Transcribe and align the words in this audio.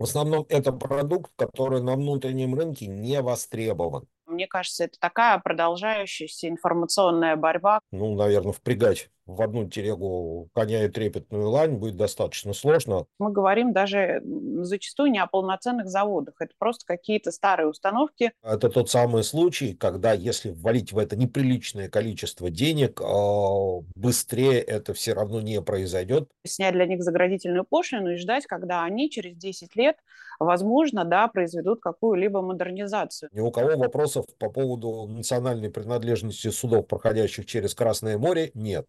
В 0.00 0.04
основном 0.04 0.46
это 0.48 0.72
продукт, 0.72 1.30
который 1.36 1.82
на 1.82 1.94
внутреннем 1.94 2.54
рынке 2.54 2.86
не 2.86 3.20
востребован. 3.20 4.08
Мне 4.24 4.46
кажется, 4.46 4.84
это 4.84 4.98
такая 4.98 5.38
продолжающаяся 5.38 6.48
информационная 6.48 7.36
борьба. 7.36 7.80
Ну, 7.92 8.14
наверное, 8.14 8.52
впрягать 8.52 9.10
в 9.34 9.42
одну 9.42 9.68
телегу 9.68 10.48
коня 10.54 10.84
и 10.84 10.88
трепетную 10.88 11.48
лань 11.48 11.76
будет 11.76 11.96
достаточно 11.96 12.52
сложно. 12.52 13.06
Мы 13.18 13.32
говорим 13.32 13.72
даже 13.72 14.22
зачастую 14.62 15.10
не 15.10 15.18
о 15.18 15.26
полноценных 15.26 15.88
заводах. 15.88 16.34
Это 16.40 16.52
просто 16.58 16.84
какие-то 16.86 17.30
старые 17.30 17.68
установки. 17.68 18.32
Это 18.42 18.68
тот 18.68 18.90
самый 18.90 19.22
случай, 19.24 19.74
когда 19.74 20.12
если 20.12 20.50
ввалить 20.50 20.92
в 20.92 20.98
это 20.98 21.16
неприличное 21.16 21.88
количество 21.88 22.50
денег, 22.50 23.00
а, 23.00 23.80
быстрее 23.94 24.60
это 24.60 24.94
все 24.94 25.12
равно 25.12 25.40
не 25.40 25.60
произойдет. 25.62 26.28
Снять 26.46 26.74
для 26.74 26.86
них 26.86 27.02
заградительную 27.02 27.64
пошлину 27.64 28.12
и 28.12 28.16
ждать, 28.16 28.46
когда 28.46 28.84
они 28.84 29.10
через 29.10 29.36
10 29.36 29.76
лет, 29.76 29.96
возможно, 30.38 31.04
да, 31.04 31.28
произведут 31.28 31.80
какую-либо 31.80 32.42
модернизацию. 32.42 33.30
Ни 33.32 33.40
у 33.40 33.50
кого 33.50 33.76
вопросов 33.76 34.26
по 34.38 34.50
поводу 34.50 35.06
национальной 35.06 35.70
принадлежности 35.70 36.48
судов, 36.48 36.86
проходящих 36.86 37.46
через 37.46 37.74
Красное 37.74 38.18
море, 38.18 38.50
нет. 38.54 38.86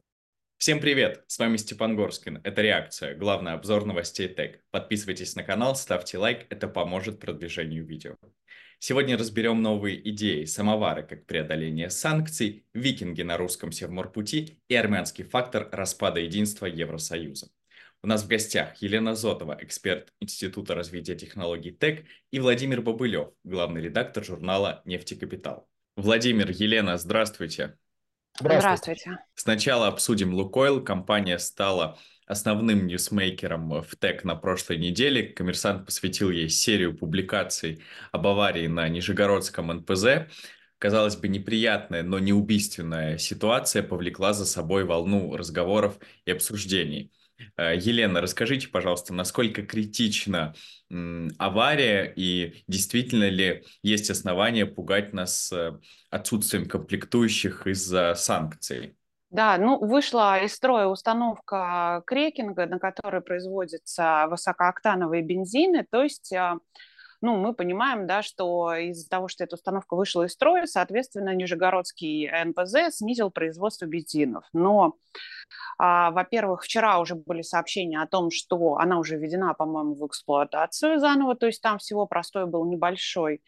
Всем 0.62 0.80
привет! 0.80 1.24
С 1.26 1.40
вами 1.40 1.58
Степан 1.58 1.96
Горскин. 1.96 2.40
Это 2.44 2.62
«Реакция», 2.62 3.16
главный 3.16 3.54
обзор 3.54 3.84
новостей 3.84 4.28
ТЭК. 4.28 4.62
Подписывайтесь 4.70 5.36
на 5.36 5.42
канал, 5.42 5.76
ставьте 5.76 6.20
лайк, 6.20 6.46
это 6.52 6.68
поможет 6.68 7.20
продвижению 7.20 7.84
видео. 7.84 8.16
Сегодня 8.78 9.18
разберем 9.18 9.64
новые 9.64 10.08
идеи, 10.12 10.46
самовары 10.46 11.02
как 11.02 11.26
преодоление 11.26 11.90
санкций, 11.90 12.68
викинги 12.76 13.24
на 13.24 13.38
русском 13.38 13.72
Севморпути 13.72 14.60
и 14.68 14.76
армянский 14.76 15.24
фактор 15.24 15.68
распада 15.72 16.20
единства 16.20 16.68
Евросоюза. 16.68 17.48
У 18.04 18.08
нас 18.08 18.24
в 18.24 18.28
гостях 18.28 18.80
Елена 18.84 19.16
Зотова, 19.16 19.58
эксперт 19.60 20.14
Института 20.20 20.76
развития 20.76 21.16
технологий 21.16 21.72
ТЭК, 21.72 22.06
и 22.30 22.40
Владимир 22.40 22.84
Бобылев, 22.84 23.30
главный 23.44 23.82
редактор 23.82 24.24
журнала 24.24 24.84
«Нефтекапитал». 24.86 25.68
Владимир, 25.98 26.52
Елена, 26.52 27.00
здравствуйте. 27.00 27.80
Здравствуйте. 28.40 29.02
Здравствуйте. 29.02 29.18
Сначала 29.36 29.88
обсудим 29.88 30.34
Лукойл. 30.34 30.84
Компания 30.84 31.38
стала 31.38 31.98
основным 32.26 32.88
ньюсмейкером 32.88 33.82
в 33.82 33.96
ТЭК 33.98 34.24
на 34.24 34.36
прошлой 34.36 34.78
неделе. 34.78 35.24
Коммерсант 35.24 35.86
посвятил 35.86 36.32
ей 36.32 36.50
серию 36.50 36.98
публикаций 36.98 37.84
об 38.12 38.26
аварии 38.28 38.68
на 38.68 38.88
Нижегородском 38.88 39.68
НПЗ. 39.68 40.28
Казалось 40.78 41.16
бы, 41.16 41.28
неприятная, 41.28 42.02
но 42.04 42.18
не 42.20 42.34
убийственная 42.34 43.18
ситуация 43.18 43.84
повлекла 43.84 44.34
за 44.34 44.46
собой 44.46 44.84
волну 44.86 45.36
разговоров 45.36 46.00
и 46.26 46.32
обсуждений. 46.32 47.12
Э, 47.58 47.76
Елена, 47.76 48.22
расскажите, 48.22 48.68
пожалуйста, 48.68 49.14
насколько 49.14 49.64
критична 49.64 50.54
авария 51.38 52.12
и 52.16 52.64
действительно 52.68 53.30
ли 53.30 53.64
есть 53.82 54.10
основания 54.10 54.66
пугать 54.66 55.14
нас 55.14 55.52
э, 55.52 55.78
отсутствием 56.10 56.68
комплектующих 56.68 57.68
из-за 57.68 58.14
санкций? 58.16 58.96
Да, 59.30 59.58
ну 59.58 59.80
вышла 59.80 60.44
из 60.44 60.54
строя 60.54 60.88
установка 60.88 62.04
крекинга, 62.06 62.66
на 62.66 62.80
которой 62.80 63.22
производятся 63.22 64.28
высокооктановые 64.30 65.24
бензины, 65.24 65.86
то 65.90 66.04
есть 66.04 66.34
а, 66.34 66.58
ну, 67.22 67.38
мы 67.38 67.54
понимаем, 67.54 68.08
да, 68.08 68.24
что 68.24 68.74
из-за 68.74 69.08
того, 69.08 69.28
что 69.28 69.44
эта 69.44 69.56
установка 69.56 69.96
вышла 69.96 70.24
из 70.24 70.34
строя, 70.34 70.66
соответственно, 70.66 71.36
Нижегородский 71.36 72.28
НПЗ 72.46 72.96
снизил 72.96 73.30
производство 73.30 73.86
бензинов. 73.86 74.44
Но, 74.54 74.96
во-первых, 75.78 76.64
вчера 76.64 77.00
уже 77.00 77.16
были 77.16 77.42
сообщения 77.42 78.02
о 78.02 78.08
том, 78.08 78.30
что 78.32 78.76
она 78.76 79.00
уже 79.00 79.18
введена, 79.18 79.54
по-моему, 79.54 79.96
в 79.96 80.06
эксплуатацию 80.06 81.00
заново, 81.00 81.36
то 81.36 81.48
есть 81.48 81.62
там 81.62 81.78
всего 81.78 82.06
простой 82.06 82.46
был 82.46 82.66
небольшой 82.66 83.42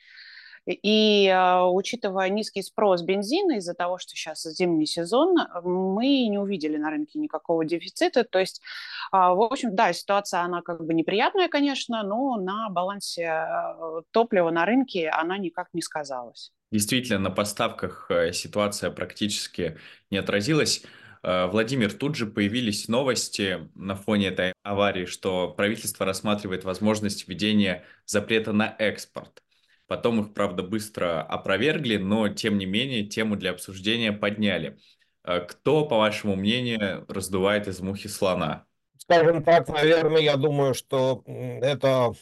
и 0.65 1.27
а, 1.27 1.69
учитывая 1.69 2.29
низкий 2.29 2.61
спрос 2.61 3.01
бензина 3.01 3.57
из-за 3.57 3.73
того, 3.73 3.97
что 3.97 4.15
сейчас 4.15 4.43
зимний 4.43 4.85
сезон, 4.85 5.35
мы 5.63 6.27
не 6.27 6.37
увидели 6.37 6.77
на 6.77 6.89
рынке 6.89 7.19
никакого 7.19 7.65
дефицита. 7.65 8.23
То 8.23 8.39
есть, 8.39 8.61
а, 9.11 9.33
в 9.33 9.41
общем, 9.41 9.75
да, 9.75 9.91
ситуация, 9.93 10.41
она 10.41 10.61
как 10.61 10.83
бы 10.85 10.93
неприятная, 10.93 11.49
конечно, 11.49 12.03
но 12.03 12.37
на 12.37 12.69
балансе 12.69 13.27
а, 13.27 14.01
топлива 14.11 14.51
на 14.51 14.65
рынке 14.65 15.09
она 15.09 15.37
никак 15.37 15.67
не 15.73 15.81
сказалась. 15.81 16.51
Действительно, 16.71 17.19
на 17.19 17.29
поставках 17.29 18.07
э, 18.09 18.31
ситуация 18.31 18.89
практически 18.89 19.77
не 20.09 20.17
отразилась. 20.17 20.83
Э, 21.23 21.47
Владимир, 21.47 21.93
тут 21.93 22.15
же 22.15 22.25
появились 22.25 22.87
новости 22.87 23.69
на 23.75 23.95
фоне 23.95 24.27
этой 24.27 24.53
аварии, 24.61 25.05
что 25.05 25.49
правительство 25.49 26.05
рассматривает 26.05 26.65
возможность 26.65 27.27
введения 27.27 27.85
запрета 28.05 28.51
на 28.51 28.75
экспорт. 28.77 29.41
Потом 29.87 30.21
их, 30.21 30.33
правда, 30.33 30.63
быстро 30.63 31.21
опровергли, 31.21 31.97
но, 31.97 32.27
тем 32.29 32.57
не 32.57 32.65
менее, 32.65 33.05
тему 33.05 33.35
для 33.35 33.51
обсуждения 33.51 34.11
подняли. 34.11 34.77
Э, 35.23 35.39
кто, 35.39 35.85
по 35.85 35.97
вашему 35.97 36.35
мнению, 36.35 37.05
раздувает 37.07 37.67
из 37.67 37.79
мухи 37.79 38.07
слона? 38.07 38.65
Скажем 38.97 39.43
так, 39.43 39.67
наверное, 39.67 40.21
я 40.21 40.37
думаю, 40.37 40.73
что 40.73 41.23
эта 41.25 42.13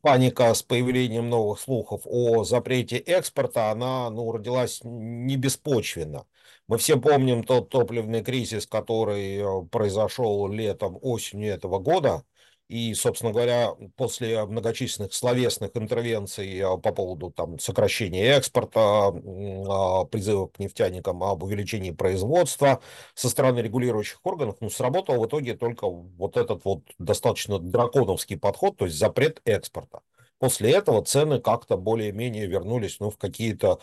паника 0.00 0.54
с 0.54 0.62
появлением 0.62 1.28
новых 1.28 1.60
слухов 1.60 2.02
о 2.06 2.44
запрете 2.44 2.96
экспорта, 2.96 3.70
она 3.70 4.08
ну, 4.08 4.32
родилась 4.32 4.80
не 4.82 5.36
беспочвенно. 5.36 6.24
Мы 6.70 6.78
все 6.78 6.96
помним 7.00 7.42
тот 7.42 7.68
топливный 7.68 8.22
кризис, 8.22 8.64
который 8.64 9.38
э, 9.38 9.66
произошел 9.72 10.46
летом, 10.46 11.00
осенью 11.02 11.52
этого 11.52 11.80
года, 11.80 12.22
и, 12.68 12.94
собственно 12.94 13.32
говоря, 13.32 13.72
после 13.96 14.46
многочисленных 14.46 15.12
словесных 15.12 15.72
интервенций 15.74 16.60
э, 16.60 16.78
по 16.78 16.92
поводу 16.92 17.32
там, 17.32 17.58
сокращения 17.58 18.36
экспорта, 18.36 19.08
а, 19.08 20.04
призывов 20.04 20.52
к 20.52 20.60
нефтяникам 20.60 21.24
об 21.24 21.42
увеличении 21.42 21.90
производства 21.90 22.80
со 23.14 23.28
стороны 23.28 23.58
регулирующих 23.58 24.20
органов, 24.22 24.58
ну, 24.60 24.70
сработал 24.70 25.20
в 25.20 25.26
итоге 25.26 25.54
только 25.56 25.88
вот 25.88 26.36
этот 26.36 26.64
вот 26.64 26.84
достаточно 26.98 27.58
драконовский 27.58 28.38
подход, 28.38 28.76
то 28.76 28.84
есть 28.84 28.96
запрет 28.96 29.40
экспорта. 29.44 30.02
После 30.38 30.70
этого 30.70 31.04
цены 31.04 31.38
как-то 31.38 31.76
более-менее 31.76 32.46
вернулись 32.46 32.98
ну, 33.00 33.10
в 33.10 33.18
какие-то 33.18 33.80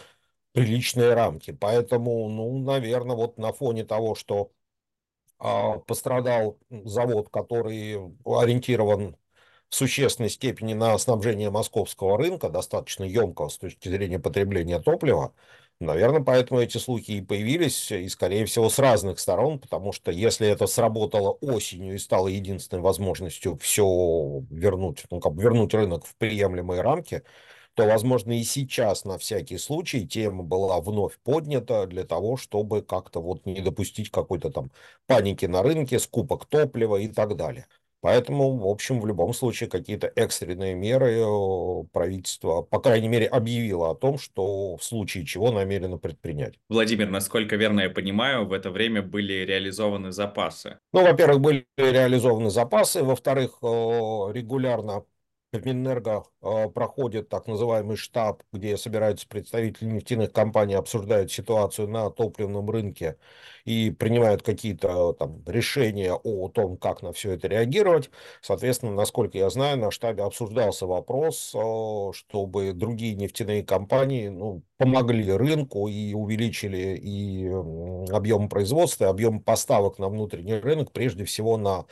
приличные 0.57 1.13
рамки. 1.13 1.51
Поэтому, 1.51 2.27
ну, 2.29 2.57
наверное, 2.59 3.15
вот 3.15 3.37
на 3.37 3.53
фоне 3.53 3.83
того, 3.85 4.15
что 4.15 4.51
а, 5.39 5.79
пострадал 5.79 6.57
завод, 6.69 7.29
который 7.29 7.95
ориентирован 8.25 9.17
в 9.69 9.75
существенной 9.75 10.29
степени 10.29 10.73
на 10.73 10.97
снабжение 10.97 11.49
московского 11.51 12.17
рынка, 12.17 12.49
достаточно 12.49 13.03
емкого 13.03 13.49
с 13.49 13.57
точки 13.57 13.89
зрения 13.89 14.19
потребления 14.19 14.79
топлива. 14.79 15.33
Наверное, 15.79 16.21
поэтому 16.23 16.61
эти 16.61 16.77
слухи 16.79 17.11
и 17.11 17.21
появились, 17.21 17.91
и, 17.91 18.09
скорее 18.09 18.45
всего, 18.45 18.69
с 18.69 18.79
разных 18.79 19.19
сторон, 19.19 19.59
потому 19.59 19.91
что 19.93 20.11
если 20.11 20.47
это 20.47 20.67
сработало 20.67 21.31
осенью 21.41 21.95
и 21.95 21.99
стало 21.99 22.29
единственной 22.29 22.81
возможностью 22.81 23.57
все 23.59 23.85
вернуть, 24.49 25.05
ну, 25.11 25.19
как 25.19 25.33
бы 25.35 25.43
вернуть 25.43 25.73
рынок 25.75 26.05
в 26.05 26.15
приемлемые 26.15 26.81
рамки, 26.81 27.23
то, 27.77 27.85
возможно, 27.85 28.31
и 28.31 28.43
сейчас 28.43 29.05
на 29.05 29.19
всякий 29.19 29.59
случай 29.59 30.07
тема 30.07 30.41
была 30.41 30.81
вновь 30.81 31.19
поднята 31.23 31.85
для 31.85 32.05
того, 32.05 32.35
чтобы 32.35 32.81
как-то 32.81 33.21
вот 33.21 33.45
не 33.45 33.61
допустить 33.61 34.09
какой-то 34.09 34.49
там 34.49 34.71
паники 35.05 35.45
на 35.45 35.61
рынке, 35.61 35.99
скупок 35.99 36.45
топлива 36.45 36.95
и 36.95 37.07
так 37.07 37.35
далее. 37.35 37.67
Поэтому, 38.01 38.57
в 38.57 38.67
общем, 38.67 38.99
в 38.99 39.05
любом 39.05 39.31
случае 39.31 39.69
какие-то 39.69 40.11
экстренные 40.15 40.73
меры 40.73 41.19
э, 41.19 41.83
правительство, 41.91 42.63
по 42.63 42.79
крайней 42.79 43.09
мере, 43.09 43.27
объявило 43.27 43.91
о 43.91 43.95
том, 43.95 44.17
что 44.17 44.77
в 44.77 44.83
случае 44.83 45.23
чего 45.23 45.51
намерено 45.51 45.99
предпринять. 45.99 46.55
Владимир, 46.69 47.11
насколько 47.11 47.57
верно 47.57 47.81
я 47.81 47.89
понимаю, 47.91 48.47
в 48.47 48.53
это 48.53 48.71
время 48.71 49.03
были 49.03 49.45
реализованы 49.45 50.11
запасы? 50.11 50.79
Ну, 50.93 51.03
во-первых, 51.03 51.41
были 51.41 51.67
реализованы 51.77 52.49
запасы, 52.49 53.03
во-вторых, 53.03 53.59
э, 53.61 53.65
регулярно 53.67 55.03
Минэнерго 55.53 56.25
а, 56.41 56.67
проходит 56.67 57.29
так 57.29 57.47
называемый 57.47 57.95
штаб, 57.95 58.43
где 58.51 58.75
собираются 58.75 59.27
представители 59.27 59.85
нефтяных 59.85 60.33
компаний, 60.33 60.73
обсуждают 60.73 61.31
ситуацию 61.31 61.87
на 61.87 62.09
топливном 62.09 62.69
рынке 62.69 63.17
и 63.63 63.91
принимают 63.91 64.43
какие-то 64.43 65.13
там 65.13 65.41
решения 65.47 66.13
о 66.13 66.49
том, 66.49 66.77
как 66.77 67.01
на 67.01 67.13
все 67.13 67.31
это 67.31 67.47
реагировать. 67.47 68.09
Соответственно, 68.41 68.91
насколько 68.91 69.37
я 69.37 69.49
знаю, 69.49 69.77
на 69.77 69.89
штабе 69.89 70.23
обсуждался 70.23 70.85
вопрос, 70.85 71.53
а, 71.55 72.11
чтобы 72.13 72.73
другие 72.73 73.15
нефтяные 73.15 73.63
компании 73.63 74.27
ну, 74.27 74.63
помогли 74.77 75.31
рынку 75.31 75.87
и 75.87 76.13
увеличили 76.13 76.97
и 77.01 77.47
объем 78.13 78.49
производства, 78.49 79.05
и 79.05 79.07
объем 79.07 79.39
поставок 79.41 79.97
на 79.97 80.09
внутренний 80.09 80.55
рынок, 80.55 80.91
прежде 80.91 81.23
всего 81.23 81.57
на 81.57 81.85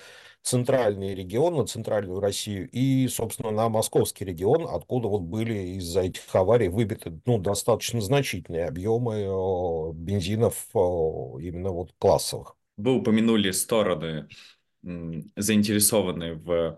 центральный 0.45 1.15
регион, 1.15 1.55
на 1.55 1.65
центральную 1.65 2.19
Россию 2.19 2.69
и, 2.71 3.07
собственно, 3.07 3.49
на 3.49 3.67
московский 3.67 4.25
регион, 4.25 4.67
откуда 4.69 5.07
вот 5.07 5.23
были 5.23 5.77
из-за 5.77 6.01
этих 6.01 6.23
аварий 6.35 6.69
выбиты 6.69 7.19
ну, 7.25 7.39
достаточно 7.39 7.99
значительные 7.99 8.65
объемы 8.65 9.93
бензинов 9.93 10.67
именно 10.73 11.71
вот 11.71 11.93
классовых. 11.97 12.55
Вы 12.77 12.93
упомянули 12.93 13.49
стороны, 13.49 14.27
заинтересованные 14.83 16.35
в 16.35 16.77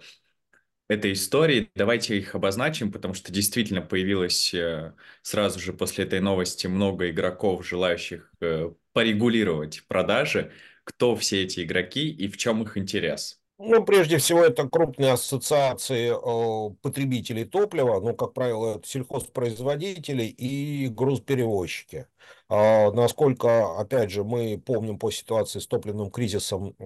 этой 0.87 1.11
истории. 1.11 1.69
Давайте 1.75 2.17
их 2.17 2.35
обозначим, 2.35 2.93
потому 2.93 3.13
что 3.13 3.33
действительно 3.33 3.81
появилось 3.81 4.53
э, 4.53 4.93
сразу 5.21 5.59
же 5.59 5.73
после 5.73 6.05
этой 6.05 6.21
новости 6.21 6.67
много 6.67 7.09
игроков, 7.09 7.67
желающих 7.67 8.31
э, 8.39 8.71
порегулировать 8.93 9.83
продажи. 9.87 10.53
Кто 10.85 11.17
все 11.17 11.43
эти 11.43 11.63
игроки 11.65 12.09
и 12.09 12.29
в 12.29 12.37
чем 12.37 12.63
их 12.63 12.77
интерес? 12.77 13.41
Ну, 13.59 13.83
прежде 13.83 14.19
всего, 14.19 14.43
это 14.43 14.69
крупные 14.69 15.13
ассоциации 15.13 16.11
э, 16.11 16.75
потребителей 16.83 17.43
топлива, 17.43 17.99
ну, 17.99 18.15
как 18.15 18.33
правило, 18.33 18.75
это 18.75 18.87
сельхозпроизводители 18.87 20.23
и 20.25 20.87
грузоперевозчики. 20.89 22.05
Э, 22.49 22.91
насколько, 22.91 23.79
опять 23.79 24.11
же, 24.11 24.23
мы 24.23 24.61
помним 24.63 24.99
по 24.99 25.09
ситуации 25.09 25.57
с 25.57 25.65
топливным 25.65 26.11
кризисом 26.11 26.75
э, 26.77 26.83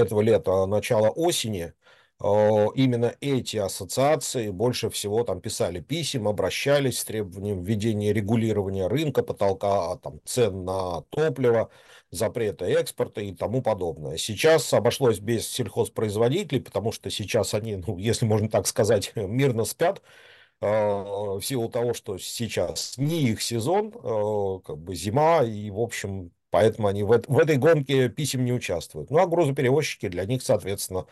этого 0.00 0.20
лета, 0.20 0.66
начала 0.66 1.10
осени, 1.10 1.72
Э, 1.74 1.76
именно 2.22 3.14
эти 3.20 3.56
ассоциации 3.56 4.50
больше 4.50 4.90
всего 4.90 5.24
там 5.24 5.40
писали 5.40 5.80
писем, 5.80 6.28
обращались 6.28 7.00
с 7.00 7.04
требованием 7.04 7.62
введения 7.64 8.12
регулирования 8.12 8.86
рынка, 8.86 9.22
потолка 9.24 9.96
там, 9.96 10.20
цен 10.24 10.64
на 10.64 11.02
топливо, 11.10 11.70
запрета 12.10 12.66
экспорта 12.66 13.20
и 13.22 13.34
тому 13.34 13.60
подобное. 13.62 14.16
Сейчас 14.18 14.72
обошлось 14.72 15.18
без 15.18 15.48
сельхозпроизводителей, 15.48 16.60
потому 16.60 16.92
что 16.92 17.10
сейчас 17.10 17.54
они, 17.54 17.76
ну, 17.76 17.98
если 17.98 18.26
можно 18.26 18.48
так 18.48 18.66
сказать, 18.68 19.12
мирно 19.16 19.64
спят, 19.64 20.02
э, 20.60 20.66
в 20.66 21.40
силу 21.42 21.68
того, 21.68 21.94
что 21.94 22.18
сейчас 22.18 22.98
не 22.98 23.22
их 23.30 23.42
сезон, 23.42 23.88
э, 23.94 24.60
как 24.64 24.78
бы 24.78 24.94
зима, 24.94 25.42
и, 25.44 25.70
в 25.70 25.80
общем, 25.80 26.32
поэтому 26.50 26.88
они 26.88 27.02
в, 27.02 27.08
в 27.26 27.38
этой 27.38 27.56
гонке 27.56 28.08
писем 28.08 28.44
не 28.44 28.52
участвуют. 28.52 29.10
Ну, 29.10 29.18
а 29.18 29.26
грузоперевозчики 29.26 30.08
для 30.08 30.24
них, 30.26 30.42
соответственно, 30.42 31.00
а, 31.00 31.06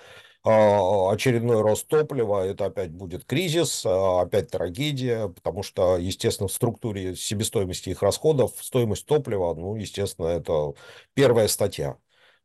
очередной 0.44 1.60
рост 1.60 1.86
топлива, 1.88 2.46
это 2.46 2.66
опять 2.66 2.90
будет 2.90 3.24
кризис, 3.26 3.84
а, 3.84 4.22
опять 4.22 4.50
трагедия, 4.50 5.28
потому 5.28 5.62
что, 5.62 5.98
естественно, 5.98 6.48
в 6.48 6.52
структуре 6.52 7.14
себестоимости 7.16 7.90
их 7.90 8.02
расходов 8.02 8.52
стоимость 8.60 9.06
топлива, 9.06 9.54
ну, 9.54 9.76
естественно, 9.76 10.28
это 10.28 10.72
первая 11.14 11.48
статья. 11.48 11.98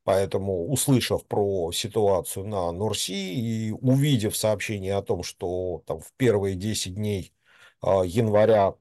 Поэтому, 0.03 0.68
услышав 0.71 1.25
про 1.25 1.71
ситуацию 1.71 2.45
на 2.47 2.71
Норси 2.71 3.13
и 3.13 3.71
увидев 3.71 4.36
сообщение 4.38 4.95
о 4.95 5.01
том, 5.01 5.24
что 5.24 5.81
там 5.88 6.00
в 6.00 6.12
первые 6.18 6.56
10 6.56 6.95
дней 6.95 7.33
а, 7.81 8.03
января 8.03 8.75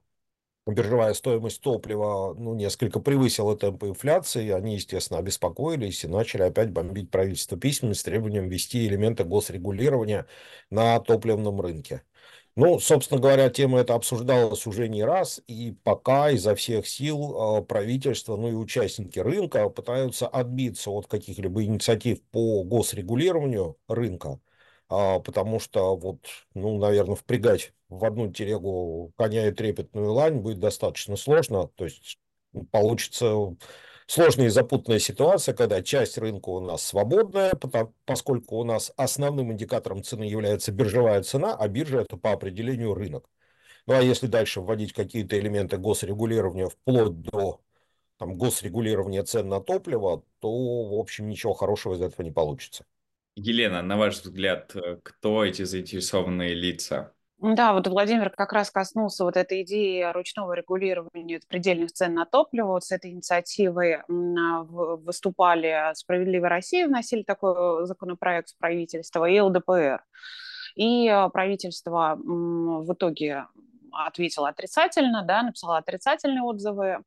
биржевая 0.73 1.13
стоимость 1.13 1.61
топлива 1.61 2.33
ну, 2.37 2.55
несколько 2.55 2.99
превысила 2.99 3.55
темпы 3.57 3.89
инфляции, 3.89 4.49
они, 4.51 4.75
естественно, 4.75 5.19
обеспокоились 5.19 6.03
и 6.03 6.07
начали 6.07 6.43
опять 6.43 6.71
бомбить 6.71 7.11
правительство 7.11 7.57
письмами 7.57 7.93
с 7.93 8.03
требованием 8.03 8.49
ввести 8.49 8.87
элементы 8.87 9.23
госрегулирования 9.23 10.27
на 10.71 10.99
топливном 10.99 11.61
рынке. 11.61 12.03
Ну, 12.57 12.79
собственно 12.79 13.19
говоря, 13.21 13.49
тема 13.49 13.79
эта 13.81 13.95
обсуждалась 13.95 14.65
уже 14.65 14.87
не 14.87 15.03
раз, 15.03 15.41
и 15.47 15.73
пока 15.83 16.31
изо 16.31 16.55
всех 16.55 16.87
сил 16.87 17.57
а, 17.59 17.61
правительство, 17.61 18.37
ну 18.37 18.49
и 18.49 18.53
участники 18.53 19.19
рынка 19.19 19.69
пытаются 19.69 20.27
отбиться 20.27 20.89
от 20.91 21.07
каких-либо 21.07 21.63
инициатив 21.65 22.23
по 22.31 22.63
госрегулированию 22.63 23.77
рынка, 23.89 24.39
а, 24.89 25.19
потому 25.19 25.59
что 25.59 25.97
вот, 25.97 26.27
ну, 26.55 26.77
наверное, 26.79 27.15
впрягать 27.15 27.74
в 27.89 28.03
одну 28.05 28.31
телегу 28.31 29.13
коня 29.17 29.47
и 29.47 29.51
трепетную 29.51 30.11
лань 30.11 30.39
будет 30.39 30.59
достаточно 30.59 31.15
сложно, 31.15 31.67
то 31.75 31.85
есть 31.85 32.17
получится 32.71 33.55
сложная 34.07 34.47
и 34.47 34.49
запутанная 34.49 34.99
ситуация, 34.99 35.53
когда 35.53 35.81
часть 35.81 36.17
рынка 36.17 36.49
у 36.49 36.59
нас 36.59 36.83
свободная, 36.83 37.51
потому, 37.51 37.93
поскольку 38.05 38.57
у 38.57 38.63
нас 38.63 38.91
основным 38.97 39.51
индикатором 39.51 40.03
цены 40.03 40.23
является 40.23 40.71
биржевая 40.71 41.21
цена, 41.23 41.55
а 41.55 41.67
биржа 41.67 42.01
это 42.01 42.17
по 42.17 42.31
определению 42.31 42.93
рынок. 42.93 43.29
Ну 43.87 43.93
а 43.93 44.01
если 44.01 44.27
дальше 44.27 44.61
вводить 44.61 44.93
какие-то 44.93 45.37
элементы 45.39 45.77
госрегулирования 45.77 46.69
вплоть 46.69 47.21
до 47.21 47.61
там, 48.17 48.37
госрегулирования 48.37 49.23
цен 49.23 49.49
на 49.49 49.59
топливо, 49.59 50.23
то, 50.39 50.49
в 50.49 50.99
общем, 50.99 51.27
ничего 51.27 51.53
хорошего 51.53 51.95
из 51.95 52.01
этого 52.01 52.23
не 52.23 52.31
получится. 52.31 52.85
Елена, 53.35 53.81
на 53.81 53.97
ваш 53.97 54.21
взгляд, 54.21 54.75
э, 54.75 54.99
кто 55.03 55.43
эти 55.43 55.63
заинтересованные 55.63 56.53
лица? 56.53 57.13
Да, 57.53 57.73
вот 57.73 57.87
Владимир 57.87 58.31
как 58.31 58.53
раз 58.53 58.71
коснулся 58.71 59.23
вот 59.23 59.37
этой 59.37 59.61
идеи 59.61 60.11
ручного 60.11 60.53
регулирования 60.53 61.39
предельных 61.47 61.91
цен 61.91 62.15
на 62.15 62.25
топливо. 62.25 62.69
Вот 62.69 62.85
с 62.85 62.91
этой 62.91 63.11
инициативой 63.11 63.97
а, 63.97 64.63
выступали 64.63 65.93
«Справедливая 65.93 66.49
Россия», 66.49 66.87
вносили 66.87 67.21
такой 67.21 67.85
законопроект 67.85 68.49
с 68.49 68.53
правительства, 68.53 69.25
и 69.25 69.39
ЛДПР. 69.39 70.03
И 70.73 71.07
а, 71.07 71.29
правительство 71.29 72.17
в 72.17 72.91
итоге 72.91 73.45
ответило 73.91 74.49
отрицательно, 74.49 75.21
да, 75.21 75.43
написало 75.43 75.77
отрицательные 75.77 76.41
отзывы 76.41 77.03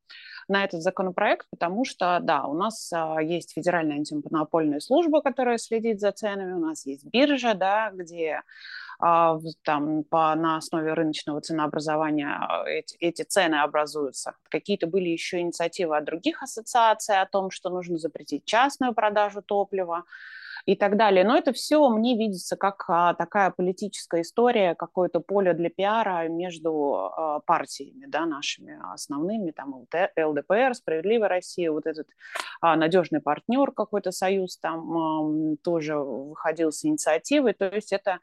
на 0.46 0.64
этот 0.64 0.82
законопроект, 0.82 1.46
потому 1.50 1.84
что, 1.84 2.20
да, 2.22 2.44
у 2.44 2.54
нас 2.54 2.92
а, 2.94 3.20
есть 3.20 3.54
Федеральная 3.54 3.96
антимонопольная 3.96 4.78
служба, 4.78 5.20
которая 5.20 5.58
следит 5.58 5.98
за 5.98 6.12
ценами, 6.12 6.52
у 6.52 6.58
нас 6.58 6.86
есть 6.86 7.04
биржа, 7.04 7.54
да, 7.54 7.90
где 7.92 8.42
там 8.98 10.02
по, 10.04 10.34
на 10.34 10.56
основе 10.56 10.92
рыночного 10.92 11.40
ценообразования 11.40 12.28
а, 12.28 12.64
эти, 12.68 12.96
эти 12.98 13.22
цены 13.22 13.56
образуются. 13.56 14.34
Какие-то 14.48 14.88
были 14.88 15.08
еще 15.08 15.38
инициативы 15.38 15.96
от 15.96 16.04
других 16.04 16.42
ассоциаций 16.42 17.20
о 17.20 17.26
том, 17.26 17.50
что 17.50 17.70
нужно 17.70 17.98
запретить 17.98 18.44
частную 18.44 18.94
продажу 18.94 19.40
топлива 19.40 20.04
и 20.68 20.76
так 20.76 20.98
далее. 20.98 21.24
Но 21.24 21.34
это 21.34 21.54
все 21.54 21.88
мне 21.88 22.14
видится 22.18 22.54
как 22.54 22.84
а, 22.88 23.14
такая 23.14 23.50
политическая 23.50 24.20
история, 24.20 24.74
какое-то 24.74 25.20
поле 25.20 25.54
для 25.54 25.70
пиара 25.70 26.28
между 26.28 26.94
а, 26.94 27.40
партиями, 27.40 28.04
да, 28.06 28.26
нашими 28.26 28.78
основными, 28.92 29.50
там 29.50 29.86
ЛДПР, 30.14 30.74
Справедливая 30.74 31.30
Россия, 31.30 31.72
вот 31.72 31.86
этот 31.86 32.06
а, 32.60 32.76
надежный 32.76 33.22
партнер 33.22 33.72
какой-то 33.72 34.12
союз 34.12 34.58
там 34.58 35.56
тоже 35.64 35.96
выходил 35.96 36.70
с 36.70 36.84
инициативой. 36.84 37.54
То 37.54 37.68
есть 37.68 37.94
это 37.94 38.18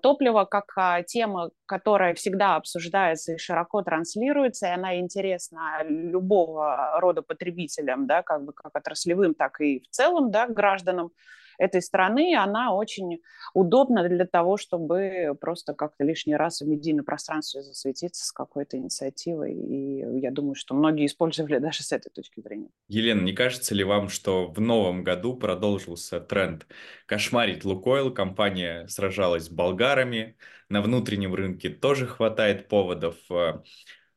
топливо 0.00 0.44
как 0.44 1.06
тема, 1.06 1.50
которая 1.66 2.14
всегда 2.14 2.54
обсуждается 2.54 3.32
и 3.32 3.38
широко 3.38 3.82
транслируется, 3.82 4.68
и 4.68 4.70
она 4.70 5.00
интересна 5.00 5.82
любого 5.82 7.00
рода 7.00 7.22
потребителям, 7.22 8.06
да, 8.06 8.22
как 8.22 8.44
бы 8.44 8.52
как 8.52 8.76
отраслевым, 8.76 9.34
так 9.34 9.60
и 9.60 9.80
в 9.80 9.88
целом, 9.88 10.30
да, 10.30 10.46
гражданам 10.46 11.10
этой 11.58 11.82
страны, 11.82 12.36
она 12.36 12.74
очень 12.74 13.20
удобна 13.52 14.08
для 14.08 14.26
того, 14.26 14.56
чтобы 14.56 15.36
просто 15.40 15.74
как-то 15.74 16.04
лишний 16.04 16.36
раз 16.36 16.60
в 16.60 16.66
медийном 16.66 17.04
пространстве 17.04 17.62
засветиться 17.62 18.24
с 18.24 18.32
какой-то 18.32 18.76
инициативой. 18.76 19.54
И 19.54 20.20
я 20.20 20.30
думаю, 20.30 20.54
что 20.54 20.74
многие 20.74 21.06
использовали 21.06 21.58
даже 21.64 21.82
с 21.82 21.92
этой 21.92 22.10
точки 22.10 22.40
зрения. 22.40 22.68
Елена, 22.88 23.20
не 23.20 23.32
кажется 23.32 23.74
ли 23.74 23.84
вам, 23.84 24.08
что 24.08 24.48
в 24.48 24.60
новом 24.60 25.04
году 25.04 25.36
продолжился 25.36 26.20
тренд 26.20 26.66
кошмарить 27.06 27.64
Лукойл? 27.64 28.12
Компания 28.12 28.86
сражалась 28.88 29.44
с 29.44 29.50
болгарами, 29.50 30.36
на 30.68 30.82
внутреннем 30.82 31.34
рынке 31.34 31.68
тоже 31.68 32.06
хватает 32.06 32.68
поводов. 32.68 33.16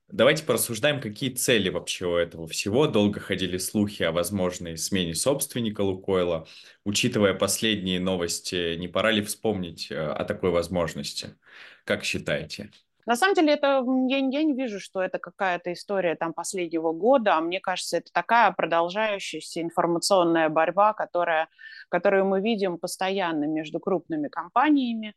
Давайте 0.10 0.46
порассуждаем, 0.46 1.02
какие 1.02 1.32
цели 1.32 1.68
вообще 1.68 2.06
у 2.06 2.16
этого 2.16 2.48
всего. 2.48 2.88
Долго 2.88 3.20
ходили 3.20 3.58
слухи 3.58 4.04
о 4.04 4.14
возможной 4.14 4.78
смене 4.78 5.14
собственника 5.14 5.82
Лукойла. 5.82 6.48
Учитывая 6.86 7.34
последние 7.34 8.00
новости, 8.00 8.78
не 8.78 8.88
пора 8.88 9.12
ли 9.12 9.22
вспомнить 9.22 9.92
э, 9.92 9.98
о 9.98 10.24
такой 10.24 10.52
возможности? 10.52 11.36
Как 11.84 12.06
считаете? 12.06 12.72
На 13.06 13.16
самом 13.16 13.36
деле, 13.36 13.54
это, 13.54 13.86
я, 14.10 14.18
я 14.18 14.44
не 14.44 14.54
вижу, 14.54 14.82
что 14.82 15.02
это 15.02 15.18
какая-то 15.18 15.72
история 15.72 16.16
там, 16.16 16.34
последнего 16.34 16.92
года. 16.92 17.36
А 17.36 17.42
мне 17.42 17.62
кажется, 17.62 17.98
это 17.98 18.12
такая 18.12 18.52
продолжающаяся 18.52 19.62
информационная 19.62 20.50
борьба, 20.50 20.94
которая, 20.94 21.48
которую 21.88 22.26
мы 22.26 22.42
видим 22.42 22.78
постоянно 22.78 23.46
между 23.46 23.80
крупными 23.80 24.28
компаниями. 24.28 25.16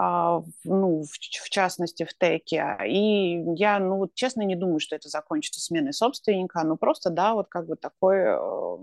А, 0.00 0.44
ну, 0.62 1.02
в, 1.02 1.10
в 1.10 1.50
частности, 1.50 2.04
в 2.04 2.16
теке. 2.16 2.76
И 2.86 3.42
я, 3.56 3.80
ну, 3.80 4.08
честно, 4.14 4.42
не 4.42 4.54
думаю, 4.54 4.78
что 4.78 4.94
это 4.94 5.08
закончится 5.08 5.60
сменой 5.60 5.92
собственника, 5.92 6.62
ну, 6.62 6.76
просто, 6.76 7.10
да, 7.10 7.34
вот 7.34 7.48
как 7.48 7.66
бы 7.66 7.74
такой 7.74 8.18
э, 8.18 8.78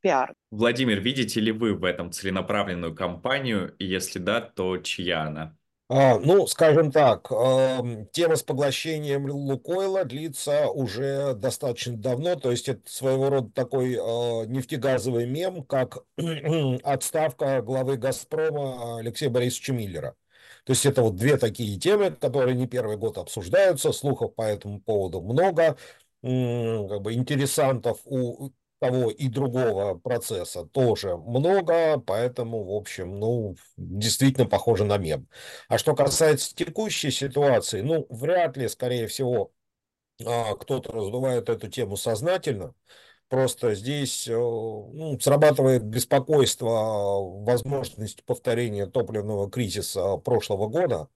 пиар. 0.00 0.34
Владимир, 0.50 0.98
видите 0.98 1.38
ли 1.38 1.52
вы 1.52 1.74
в 1.74 1.84
этом 1.84 2.10
целенаправленную 2.10 2.92
кампанию? 2.92 3.72
И 3.78 3.86
если 3.86 4.18
да, 4.18 4.40
то 4.40 4.78
чья 4.78 5.22
она? 5.22 5.54
А, 5.88 6.18
ну, 6.18 6.44
скажем 6.48 6.90
так, 6.90 7.30
э, 7.30 8.06
тема 8.10 8.34
с 8.34 8.42
поглощением 8.42 9.30
Лукойла 9.30 10.04
длится 10.04 10.66
уже 10.70 11.34
достаточно 11.34 11.96
давно, 11.96 12.34
то 12.34 12.50
есть 12.50 12.68
это 12.68 12.82
своего 12.90 13.30
рода 13.30 13.50
такой 13.52 13.92
э, 13.92 14.46
нефтегазовый 14.46 15.26
мем, 15.26 15.62
как 15.62 15.98
отставка 16.82 17.62
главы 17.62 17.96
«Газпрома» 17.96 18.98
Алексея 18.98 19.30
Борисовича 19.30 19.72
Миллера. 19.72 20.16
То 20.68 20.72
есть 20.72 20.84
это 20.84 21.00
вот 21.00 21.16
две 21.16 21.38
такие 21.38 21.78
темы, 21.80 22.10
которые 22.10 22.54
не 22.54 22.66
первый 22.66 22.98
год 22.98 23.16
обсуждаются, 23.16 23.90
слухов 23.90 24.34
по 24.34 24.42
этому 24.42 24.82
поводу 24.82 25.22
много, 25.22 25.78
как 26.20 27.00
бы 27.00 27.14
интересантов 27.14 28.00
у 28.04 28.50
того 28.80 29.10
и 29.10 29.28
другого 29.28 29.94
процесса 29.98 30.66
тоже 30.66 31.16
много, 31.16 31.98
поэтому, 32.00 32.64
в 32.64 32.76
общем, 32.76 33.18
ну, 33.18 33.56
действительно 33.78 34.46
похоже 34.46 34.84
на 34.84 34.98
мем. 34.98 35.26
А 35.68 35.78
что 35.78 35.94
касается 35.96 36.54
текущей 36.54 37.10
ситуации, 37.10 37.80
ну, 37.80 38.06
вряд 38.10 38.58
ли, 38.58 38.68
скорее 38.68 39.06
всего, 39.06 39.52
а, 40.26 40.54
кто-то 40.56 40.92
раздувает 40.92 41.48
эту 41.48 41.68
тему 41.68 41.96
сознательно. 41.96 42.74
Просто 43.28 43.74
здесь 43.74 44.26
э, 44.26 44.32
ну, 44.32 45.18
срабатывает 45.20 45.84
беспокойство 45.84 47.20
возможности 47.44 48.22
повторения 48.24 48.86
топливного 48.86 49.50
кризиса 49.50 50.16
прошлого 50.16 50.68
года. 50.68 51.08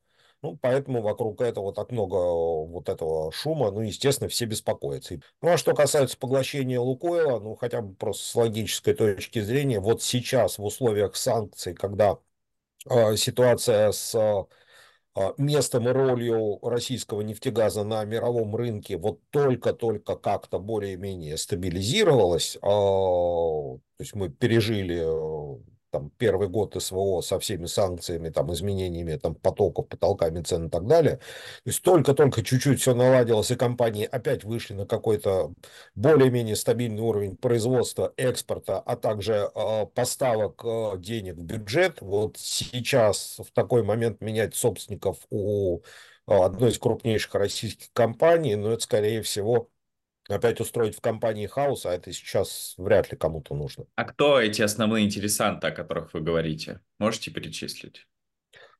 Ну, 0.42 0.58
поэтому 0.60 1.00
вокруг 1.02 1.40
этого 1.40 1.72
так 1.72 1.90
много 1.92 2.16
вот 2.16 2.88
этого 2.88 3.30
шума, 3.32 3.70
ну, 3.70 3.80
естественно, 3.80 4.28
все 4.28 4.44
беспокоятся. 4.44 5.20
Ну, 5.40 5.50
а 5.50 5.56
что 5.56 5.72
касается 5.74 6.18
поглощения 6.18 6.80
Лукойла, 6.80 7.38
ну, 7.38 7.54
хотя 7.54 7.80
бы 7.80 7.94
просто 7.94 8.24
с 8.24 8.34
логической 8.34 8.92
точки 8.94 9.40
зрения, 9.40 9.80
вот 9.80 10.02
сейчас 10.02 10.58
в 10.58 10.64
условиях 10.64 11.16
санкций, 11.16 11.74
когда 11.74 12.18
э, 12.90 13.16
ситуация 13.16 13.92
с 13.92 14.14
местом 15.36 15.88
и 15.88 15.92
ролью 15.92 16.58
российского 16.62 17.20
нефтегаза 17.20 17.84
на 17.84 18.04
мировом 18.04 18.56
рынке 18.56 18.96
вот 18.96 19.20
только-только 19.30 20.16
как-то 20.16 20.58
более-менее 20.58 21.36
стабилизировалась, 21.36 22.56
а, 22.62 22.68
то 22.68 23.80
есть 23.98 24.14
мы 24.14 24.30
пережили 24.30 24.96
э, 24.96 25.04
первый 26.22 26.46
год 26.46 26.80
СВО 26.80 27.20
со 27.20 27.40
всеми 27.40 27.66
санкциями, 27.66 28.28
там, 28.28 28.52
изменениями 28.52 29.16
там, 29.16 29.34
потоков, 29.34 29.88
потолками 29.88 30.40
цен 30.40 30.68
и 30.68 30.70
так 30.70 30.86
далее. 30.86 31.16
То 31.16 31.22
есть 31.64 31.82
только-только 31.82 32.44
чуть-чуть 32.44 32.80
все 32.80 32.94
наладилось, 32.94 33.50
и 33.50 33.56
компании 33.56 34.04
опять 34.04 34.44
вышли 34.44 34.74
на 34.74 34.86
какой-то 34.86 35.52
более-менее 35.96 36.54
стабильный 36.54 37.02
уровень 37.02 37.36
производства, 37.36 38.12
экспорта, 38.16 38.78
а 38.78 38.94
также 38.94 39.50
э, 39.52 39.86
поставок 39.92 40.62
э, 40.64 40.92
денег 40.98 41.34
в 41.34 41.42
бюджет. 41.42 42.00
Вот 42.00 42.36
сейчас 42.38 43.38
в 43.40 43.52
такой 43.52 43.82
момент 43.82 44.20
менять 44.20 44.54
собственников 44.54 45.16
у 45.30 45.80
одной 46.26 46.70
из 46.70 46.78
крупнейших 46.78 47.34
российских 47.34 47.92
компаний, 47.92 48.54
но 48.54 48.70
это, 48.70 48.82
скорее 48.84 49.22
всего, 49.22 49.71
опять 50.28 50.60
устроить 50.60 50.96
в 50.96 51.00
компании 51.00 51.46
хаос, 51.46 51.86
а 51.86 51.94
это 51.94 52.12
сейчас 52.12 52.74
вряд 52.76 53.10
ли 53.10 53.18
кому-то 53.18 53.54
нужно. 53.54 53.86
А 53.94 54.04
кто 54.04 54.40
эти 54.40 54.62
основные 54.62 55.04
интересанты, 55.04 55.68
о 55.68 55.70
которых 55.72 56.14
вы 56.14 56.20
говорите? 56.20 56.80
Можете 56.98 57.30
перечислить? 57.30 58.06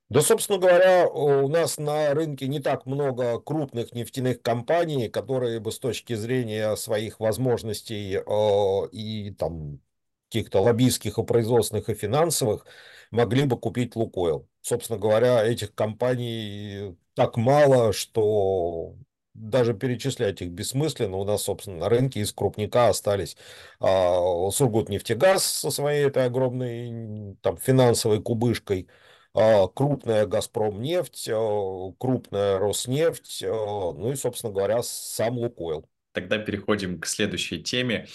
Да, 0.08 0.20
собственно 0.20 0.58
говоря, 0.58 1.08
у 1.08 1.49
нас 1.49 1.78
на 1.78 2.12
рынке 2.12 2.46
не 2.46 2.61
так 2.61 2.84
много 2.84 3.40
крупных 3.40 3.94
нефтяных 3.94 4.42
компаний, 4.42 5.08
которые 5.08 5.58
бы 5.58 5.72
с 5.72 5.78
точки 5.78 6.12
зрения 6.14 6.76
своих 6.76 7.18
возможностей 7.18 8.16
э, 8.18 8.88
и 8.92 9.30
там 9.30 9.80
каких-то 10.28 10.61
лоббистских 10.61 11.16
и 11.18 11.25
производственных 11.25 11.88
и 11.88 11.94
финансовых 11.94 12.66
могли 13.11 13.44
бы 13.44 13.58
купить 13.58 13.96
Лукойл. 13.96 14.49
Собственно 14.61 14.99
говоря, 14.99 15.44
этих 15.44 15.75
компаний 15.75 16.96
так 17.14 17.38
мало, 17.38 17.94
что 17.94 18.96
даже 19.34 19.74
перечислять 19.74 20.42
их 20.42 20.50
бессмысленно. 20.50 21.16
У 21.16 21.24
нас, 21.24 21.42
собственно, 21.42 21.78
на 21.78 21.88
рынке 21.88 22.20
из 22.20 22.32
крупника 22.32 22.88
остались 22.88 23.36
а, 23.80 24.50
Сургутнефтегаз 24.50 25.44
со 25.44 25.70
своей 25.70 26.06
этой 26.06 26.26
огромной 26.26 27.36
там, 27.40 27.56
финансовой 27.56 28.22
кубышкой, 28.22 28.88
а, 29.34 29.66
крупная 29.68 30.26
Газпромнефть, 30.26 31.28
а, 31.32 31.92
крупная 31.98 32.58
Роснефть, 32.58 33.42
а, 33.44 33.92
ну 33.92 34.12
и, 34.12 34.16
собственно 34.16 34.52
говоря, 34.52 34.82
сам 34.82 35.38
Лукойл. 35.38 35.88
Тогда 36.12 36.38
переходим 36.38 37.00
к 37.00 37.06
следующей 37.06 37.62
теме. 37.62 38.06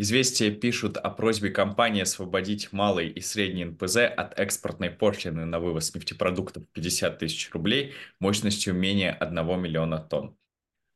Известия 0.00 0.52
пишут 0.52 0.96
о 0.96 1.10
просьбе 1.10 1.50
компании 1.50 2.02
освободить 2.02 2.72
малый 2.72 3.08
и 3.08 3.20
средний 3.20 3.64
НПЗ 3.64 3.96
от 3.96 4.38
экспортной 4.38 4.90
пошлины 4.90 5.44
на 5.44 5.58
вывоз 5.58 5.92
нефтепродуктов 5.92 6.68
50 6.72 7.18
тысяч 7.18 7.50
рублей 7.52 7.94
мощностью 8.20 8.74
менее 8.74 9.10
1 9.12 9.60
миллиона 9.60 9.98
тонн. 9.98 10.36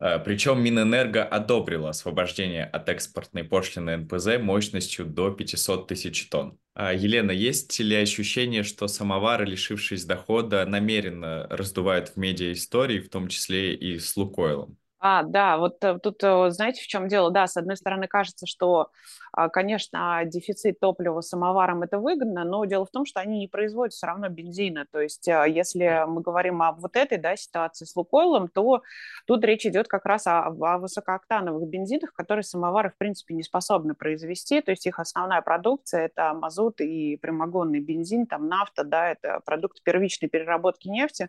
Э, 0.02 0.18
Причем 0.18 0.61
Минэнерго 0.61 1.23
одобрила 1.25 1.90
освобождение 1.90 2.64
от 2.64 2.88
экспортной 2.88 3.44
пошлины 3.44 3.97
НПЗ 3.99 4.38
мощностью 4.40 5.06
до 5.06 5.30
500 5.30 5.87
тысяч 5.87 6.28
тонн. 6.28 6.59
А, 6.75 6.92
Елена, 6.92 7.30
есть 7.30 7.78
ли 7.78 7.94
ощущение, 7.94 8.64
что 8.64 8.88
самовары, 8.88 9.47
лишившись 9.47 10.04
дохода, 10.04 10.66
намеренно 10.66 11.47
раздувают 11.49 12.09
в 12.09 12.16
медиа 12.16 12.52
истории, 12.52 12.99
в 12.99 13.11
том 13.11 13.28
числе 13.28 13.76
и 13.76 14.00
с 14.00 14.16
Лукойлом? 14.16 14.76
А, 15.04 15.25
да, 15.25 15.59
вот 15.59 15.82
э, 15.82 15.99
тут, 15.99 16.23
э, 16.23 16.50
знаете, 16.50 16.80
в 16.80 16.87
чем 16.87 17.09
дело? 17.09 17.32
Да, 17.32 17.49
с 17.49 17.56
одной 17.56 17.76
стороны, 17.76 18.06
кажется, 18.06 18.47
что, 18.47 18.92
а, 19.32 19.49
конечно, 19.49 20.23
дефицит 20.26 20.78
топлива 20.78 21.21
самоваром 21.23 21.82
это 21.82 21.99
выгодно, 21.99 22.44
но 22.44 22.64
дело 22.66 22.87
в 22.87 22.90
том, 22.92 23.04
что 23.04 23.18
они 23.18 23.40
не 23.40 23.49
производят 23.49 23.94
все 23.94 24.06
равно 24.06 24.28
бензина. 24.28 24.87
То 24.92 25.00
есть, 25.00 25.28
а, 25.28 25.44
если 25.44 26.04
мы 26.06 26.21
говорим 26.21 26.62
об 26.62 26.78
вот 26.78 26.94
этой 26.94 27.18
да, 27.18 27.35
ситуации 27.35 27.85
с 27.85 27.97
Лукойлом, 27.97 28.47
то 28.47 28.82
тут 29.26 29.44
речь 29.44 29.66
идет 29.66 29.88
как 29.88 30.06
раз 30.06 30.28
о, 30.28 30.47
о 30.47 30.78
высокооктановых 30.78 31.68
бензинах, 31.68 32.12
которые 32.12 32.44
самовары, 32.44 32.90
в 32.90 32.97
принципе, 32.97 33.35
не 33.35 33.42
способны 33.42 33.94
произвести. 33.94 34.61
То 34.61 34.71
есть, 34.71 34.87
их 34.87 35.00
основная 35.00 35.42
продукция– 35.42 36.04
это 36.14 36.32
мазут 36.32 36.80
и 36.80 37.16
прямогонный 37.16 37.80
бензин, 37.80 38.26
там 38.26 38.47
нафта, 38.47 38.85
да, 38.85 39.11
это 39.11 39.40
продукты 39.44 39.80
первичной 39.82 40.28
переработки 40.28 40.87
нефти. 40.87 41.28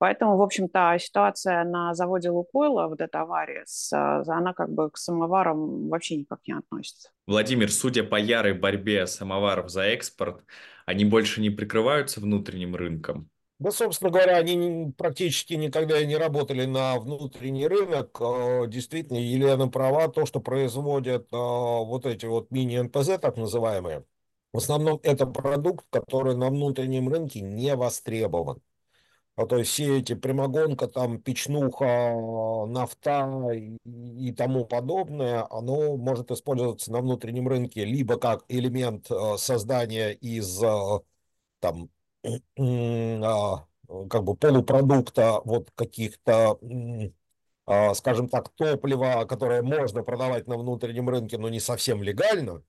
Поэтому, 0.00 0.38
в 0.38 0.42
общем-то, 0.42 0.96
ситуация 0.98 1.62
на 1.62 1.92
заводе 1.92 2.30
Лукойла, 2.30 2.88
вот 2.88 3.02
эта 3.02 3.20
авария, 3.20 3.64
с, 3.66 3.92
она 3.92 4.54
как 4.54 4.72
бы 4.72 4.90
к 4.90 4.96
самоварам 4.96 5.90
вообще 5.90 6.16
никак 6.16 6.40
не 6.46 6.54
относится. 6.54 7.10
Владимир, 7.26 7.70
судя 7.70 8.02
по 8.02 8.16
ярой 8.16 8.54
борьбе 8.54 9.06
самоваров 9.06 9.68
за 9.68 9.82
экспорт, 9.82 10.42
они 10.86 11.04
больше 11.04 11.42
не 11.42 11.50
прикрываются 11.50 12.20
внутренним 12.20 12.76
рынком? 12.76 13.28
Да, 13.58 13.70
собственно 13.72 14.10
говоря, 14.10 14.38
они 14.38 14.90
практически 14.96 15.52
никогда 15.52 16.02
не 16.02 16.16
работали 16.16 16.64
на 16.64 16.98
внутренний 16.98 17.66
рынок. 17.68 18.18
А, 18.22 18.66
действительно, 18.66 19.18
Елена 19.18 19.68
права, 19.68 20.08
то, 20.08 20.24
что 20.24 20.40
производят 20.40 21.28
а, 21.30 21.36
вот 21.36 22.06
эти 22.06 22.24
вот 22.24 22.50
мини-НПЗ, 22.50 23.18
так 23.20 23.36
называемые, 23.36 24.06
в 24.54 24.56
основном 24.56 24.98
это 25.02 25.26
продукт, 25.26 25.84
который 25.90 26.34
на 26.36 26.48
внутреннем 26.48 27.10
рынке 27.10 27.42
не 27.42 27.76
востребован. 27.76 28.62
А 29.40 29.46
то 29.46 29.56
есть 29.56 29.70
все 29.70 29.98
эти 29.98 30.14
прямогонка, 30.14 30.86
там 30.86 31.18
печнуха, 31.18 32.66
нафта 32.66 33.50
и, 33.54 33.78
и 34.28 34.32
тому 34.32 34.66
подобное, 34.66 35.46
оно 35.50 35.96
может 35.96 36.30
использоваться 36.30 36.92
на 36.92 37.00
внутреннем 37.00 37.48
рынке 37.48 37.86
либо 37.86 38.18
как 38.18 38.44
элемент 38.48 39.10
э, 39.10 39.36
создания 39.38 40.10
из 40.10 40.62
э, 40.62 41.00
там 41.60 41.88
а, 42.58 43.66
как 44.10 44.24
бы 44.24 44.36
полупродукта 44.36 45.40
вот 45.44 45.70
каких-то 45.74 46.58
а, 47.66 47.94
скажем 47.94 48.28
так, 48.28 48.50
топлива, 48.50 49.24
которое 49.26 49.62
можно 49.62 50.02
продавать 50.02 50.48
на 50.48 50.58
внутреннем 50.58 51.08
рынке, 51.08 51.38
но 51.38 51.48
не 51.48 51.60
совсем 51.60 52.02
легально, 52.02 52.62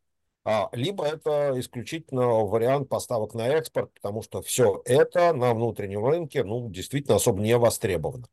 либо 0.74 1.05
это 1.05 1.53
исключительно 1.60 2.25
вариант 2.45 2.89
поставок 2.89 3.33
на 3.36 3.48
экспорт, 3.48 3.93
потому 3.93 4.21
что 4.24 4.41
все 4.41 4.81
это 4.86 5.33
на 5.33 5.53
внутреннем 5.53 6.05
рынке 6.05 6.43
ну, 6.43 6.69
действительно 6.69 7.17
особо 7.17 7.41
не 7.41 7.57
востребовано. 7.57 8.27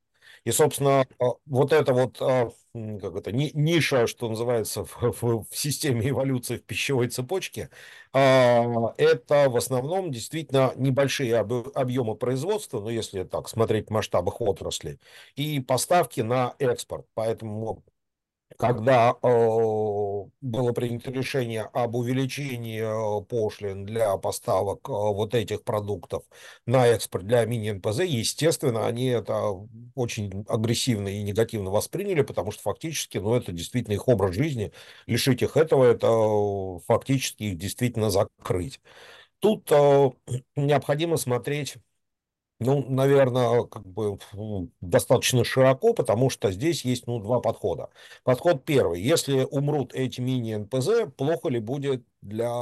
И, 0.45 0.51
собственно, 0.51 1.07
а, 1.19 1.33
вот 1.47 1.73
эта 1.73 1.93
вот 1.93 2.17
а, 2.23 2.51
как 2.73 3.17
это, 3.17 3.33
ниша, 3.33 4.07
что 4.07 4.29
называется, 4.29 4.85
в, 5.01 5.13
в, 5.23 5.47
в 5.51 5.57
системе 5.57 6.09
эволюции 6.11 6.57
в 6.57 6.65
пищевой 6.65 7.09
цепочке, 7.09 7.71
это 8.13 9.47
в 9.51 9.57
основном 9.57 10.11
действительно 10.11 10.73
небольшие 10.77 11.37
объемы 11.37 12.15
производства, 12.15 12.81
ну, 12.81 12.89
если 12.89 13.25
так 13.25 13.49
смотреть 13.49 13.89
в 13.89 13.91
масштабах 13.91 14.41
отрасли, 14.41 14.99
и 15.37 15.61
поставки 15.61 16.21
на 16.21 16.55
экспорт. 16.59 17.07
Поэтому 17.15 17.85
когда 18.57 19.15
э, 19.23 19.27
было 20.41 20.73
принято 20.73 21.11
решение 21.11 21.63
об 21.73 21.95
увеличении 21.95 22.81
э, 22.81 23.25
пошлин 23.25 23.85
для 23.85 24.17
поставок 24.17 24.89
э, 24.89 24.93
вот 24.93 25.35
этих 25.35 25.63
продуктов 25.65 26.25
на 26.67 26.87
экспорт 26.87 27.27
для 27.27 27.45
мини-НПЗ, 27.45 28.01
естественно, 28.01 28.87
они 28.87 29.07
это 29.07 29.53
очень 29.95 30.45
агрессивно 30.49 31.09
и 31.09 31.23
негативно 31.23 31.71
восприняли, 31.71 32.23
потому 32.23 32.51
что 32.51 32.63
фактически, 32.63 33.19
ну, 33.19 33.35
это 33.35 33.53
действительно 33.53 33.95
их 33.95 34.09
образ 34.09 34.35
жизни, 34.35 34.73
лишить 35.07 35.43
их 35.43 35.57
этого, 35.57 35.85
это 35.85 36.09
фактически 36.87 37.45
их 37.45 37.59
действительно 37.59 38.11
закрыть. 38.11 38.81
Тут 39.41 39.71
необходимо 40.57 41.17
смотреть 41.17 41.77
ну, 42.61 42.85
наверное, 42.89 43.65
как 43.65 43.87
бы 43.87 44.19
достаточно 44.81 45.45
широко, 45.45 45.95
потому 45.95 46.29
что 46.29 46.51
здесь 46.51 46.85
есть 46.85 47.07
ну, 47.07 47.21
два 47.21 47.41
подхода. 47.41 47.91
Подход 48.25 48.65
первый. 48.65 49.01
Если 49.01 49.45
умрут 49.45 49.95
эти 49.95 50.21
мини-НПЗ, 50.21 51.13
плохо 51.17 51.49
ли 51.51 51.61
будет 51.61 52.05
для 52.21 52.53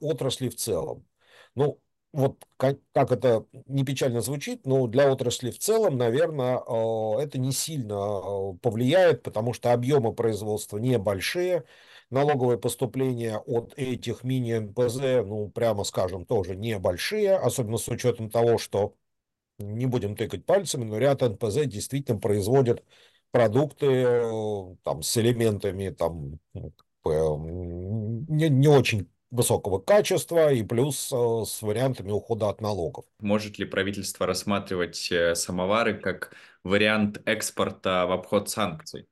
отрасли 0.00 0.48
в 0.48 0.56
целом? 0.56 1.06
Ну, 1.54 1.78
вот 2.12 2.44
как, 2.56 2.78
как 2.92 3.12
это 3.12 3.46
не 3.66 3.84
печально 3.84 4.20
звучит, 4.22 4.66
но 4.66 4.86
для 4.86 5.10
отрасли 5.12 5.50
в 5.50 5.58
целом, 5.58 5.96
наверное, 5.98 6.58
э, 6.58 7.20
это 7.22 7.38
не 7.38 7.52
сильно 7.52 7.94
э, 7.94 8.58
повлияет, 8.60 9.22
потому 9.22 9.52
что 9.52 9.72
объемы 9.72 10.14
производства 10.14 10.78
небольшие, 10.78 11.64
налоговые 12.10 12.58
поступления 12.58 13.38
от 13.38 13.74
этих 13.76 14.24
мини-НПЗ, 14.24 15.24
ну, 15.26 15.50
прямо 15.50 15.84
скажем, 15.84 16.24
тоже 16.26 16.56
небольшие, 16.56 17.36
особенно 17.36 17.78
с 17.78 17.88
учетом 17.88 18.30
того, 18.30 18.58
что 18.58 18.94
не 19.68 19.86
будем 19.86 20.16
тыкать 20.16 20.44
пальцами, 20.44 20.84
но 20.84 20.98
ряд 20.98 21.22
НПЗ 21.22 21.66
действительно 21.66 22.18
производят 22.18 22.84
продукты 23.30 23.86
э, 23.86 24.76
там, 24.84 25.02
с 25.02 25.16
элементами 25.16 25.90
там, 25.90 26.38
не, 27.04 28.48
не 28.48 28.68
очень 28.68 29.08
высокого 29.30 29.78
качества 29.78 30.52
и 30.52 30.62
плюс 30.62 31.10
э, 31.12 31.44
с 31.46 31.62
вариантами 31.62 32.12
ухода 32.12 32.50
от 32.50 32.60
налогов. 32.60 33.06
Может 33.18 33.58
ли 33.58 33.64
правительство 33.64 34.26
рассматривать 34.26 35.10
э, 35.10 35.34
самовары 35.34 35.98
как 35.98 36.34
вариант 36.62 37.20
экспорта 37.24 38.06
в 38.06 38.12
обход 38.12 38.50
санкций? 38.50 39.08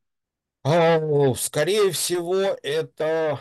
Скорее 1.37 1.90
всего, 1.90 2.57
это 2.62 3.40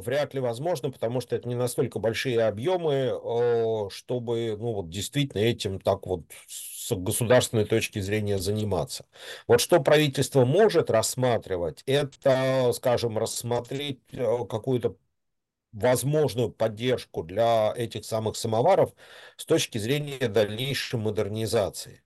вряд 0.00 0.34
ли 0.34 0.40
возможно, 0.40 0.90
потому 0.90 1.20
что 1.20 1.36
это 1.36 1.48
не 1.48 1.54
настолько 1.54 1.98
большие 1.98 2.42
объемы, 2.42 3.10
а, 3.12 3.88
чтобы 3.90 4.56
ну, 4.58 4.72
вот 4.74 4.90
действительно 4.90 5.40
этим 5.42 5.80
так 5.80 6.06
вот 6.06 6.22
с 6.46 6.94
государственной 6.94 7.64
точки 7.64 7.98
зрения 7.98 8.38
заниматься. 8.38 9.06
Вот 9.48 9.60
что 9.60 9.80
правительство 9.80 10.44
может 10.44 10.90
рассматривать, 10.90 11.82
это, 11.86 12.72
скажем, 12.74 13.18
рассмотреть 13.18 14.00
какую-то 14.12 14.96
возможную 15.72 16.50
поддержку 16.52 17.24
для 17.24 17.74
этих 17.76 18.04
самых 18.04 18.36
самоваров 18.36 18.94
с 19.36 19.46
точки 19.46 19.78
зрения 19.78 20.28
дальнейшей 20.28 21.00
модернизации. 21.00 22.03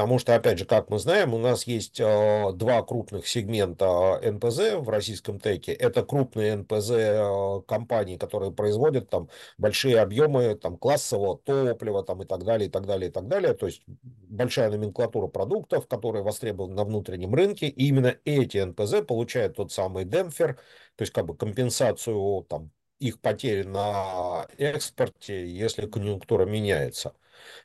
Потому 0.00 0.18
что, 0.18 0.34
опять 0.34 0.58
же, 0.58 0.64
как 0.64 0.88
мы 0.88 0.98
знаем, 0.98 1.34
у 1.34 1.38
нас 1.38 1.64
есть 1.66 2.00
э, 2.00 2.52
два 2.54 2.82
крупных 2.82 3.28
сегмента 3.28 4.18
НПЗ 4.24 4.76
в 4.78 4.88
российском 4.88 5.38
теке. 5.38 5.72
Это 5.74 6.02
крупные 6.02 6.56
НПЗ 6.56 6.90
э, 6.92 7.60
компании, 7.68 8.16
которые 8.16 8.50
производят 8.50 9.10
там 9.10 9.28
большие 9.58 10.00
объемы 10.00 10.54
там, 10.54 10.78
классового 10.78 11.36
топлива 11.36 12.02
там, 12.02 12.22
и 12.22 12.26
так 12.26 12.44
далее, 12.44 12.68
и 12.68 12.70
так 12.72 12.86
далее, 12.86 13.10
и 13.10 13.12
так 13.12 13.28
далее. 13.28 13.52
То 13.52 13.66
есть 13.66 13.82
большая 14.02 14.70
номенклатура 14.70 15.26
продуктов, 15.26 15.86
которые 15.86 16.22
востребованы 16.22 16.74
на 16.74 16.84
внутреннем 16.84 17.34
рынке. 17.34 17.66
И 17.68 17.88
именно 17.88 18.16
эти 18.24 18.56
НПЗ 18.56 19.06
получают 19.06 19.56
тот 19.56 19.70
самый 19.70 20.06
демпфер, 20.06 20.54
то 20.96 21.02
есть 21.02 21.12
как 21.12 21.26
бы 21.26 21.36
компенсацию 21.36 22.46
там, 22.48 22.70
их 23.00 23.20
потери 23.20 23.64
на 23.64 24.46
экспорте, 24.56 25.46
если 25.46 25.86
конъюнктура 25.86 26.46
меняется. 26.46 27.12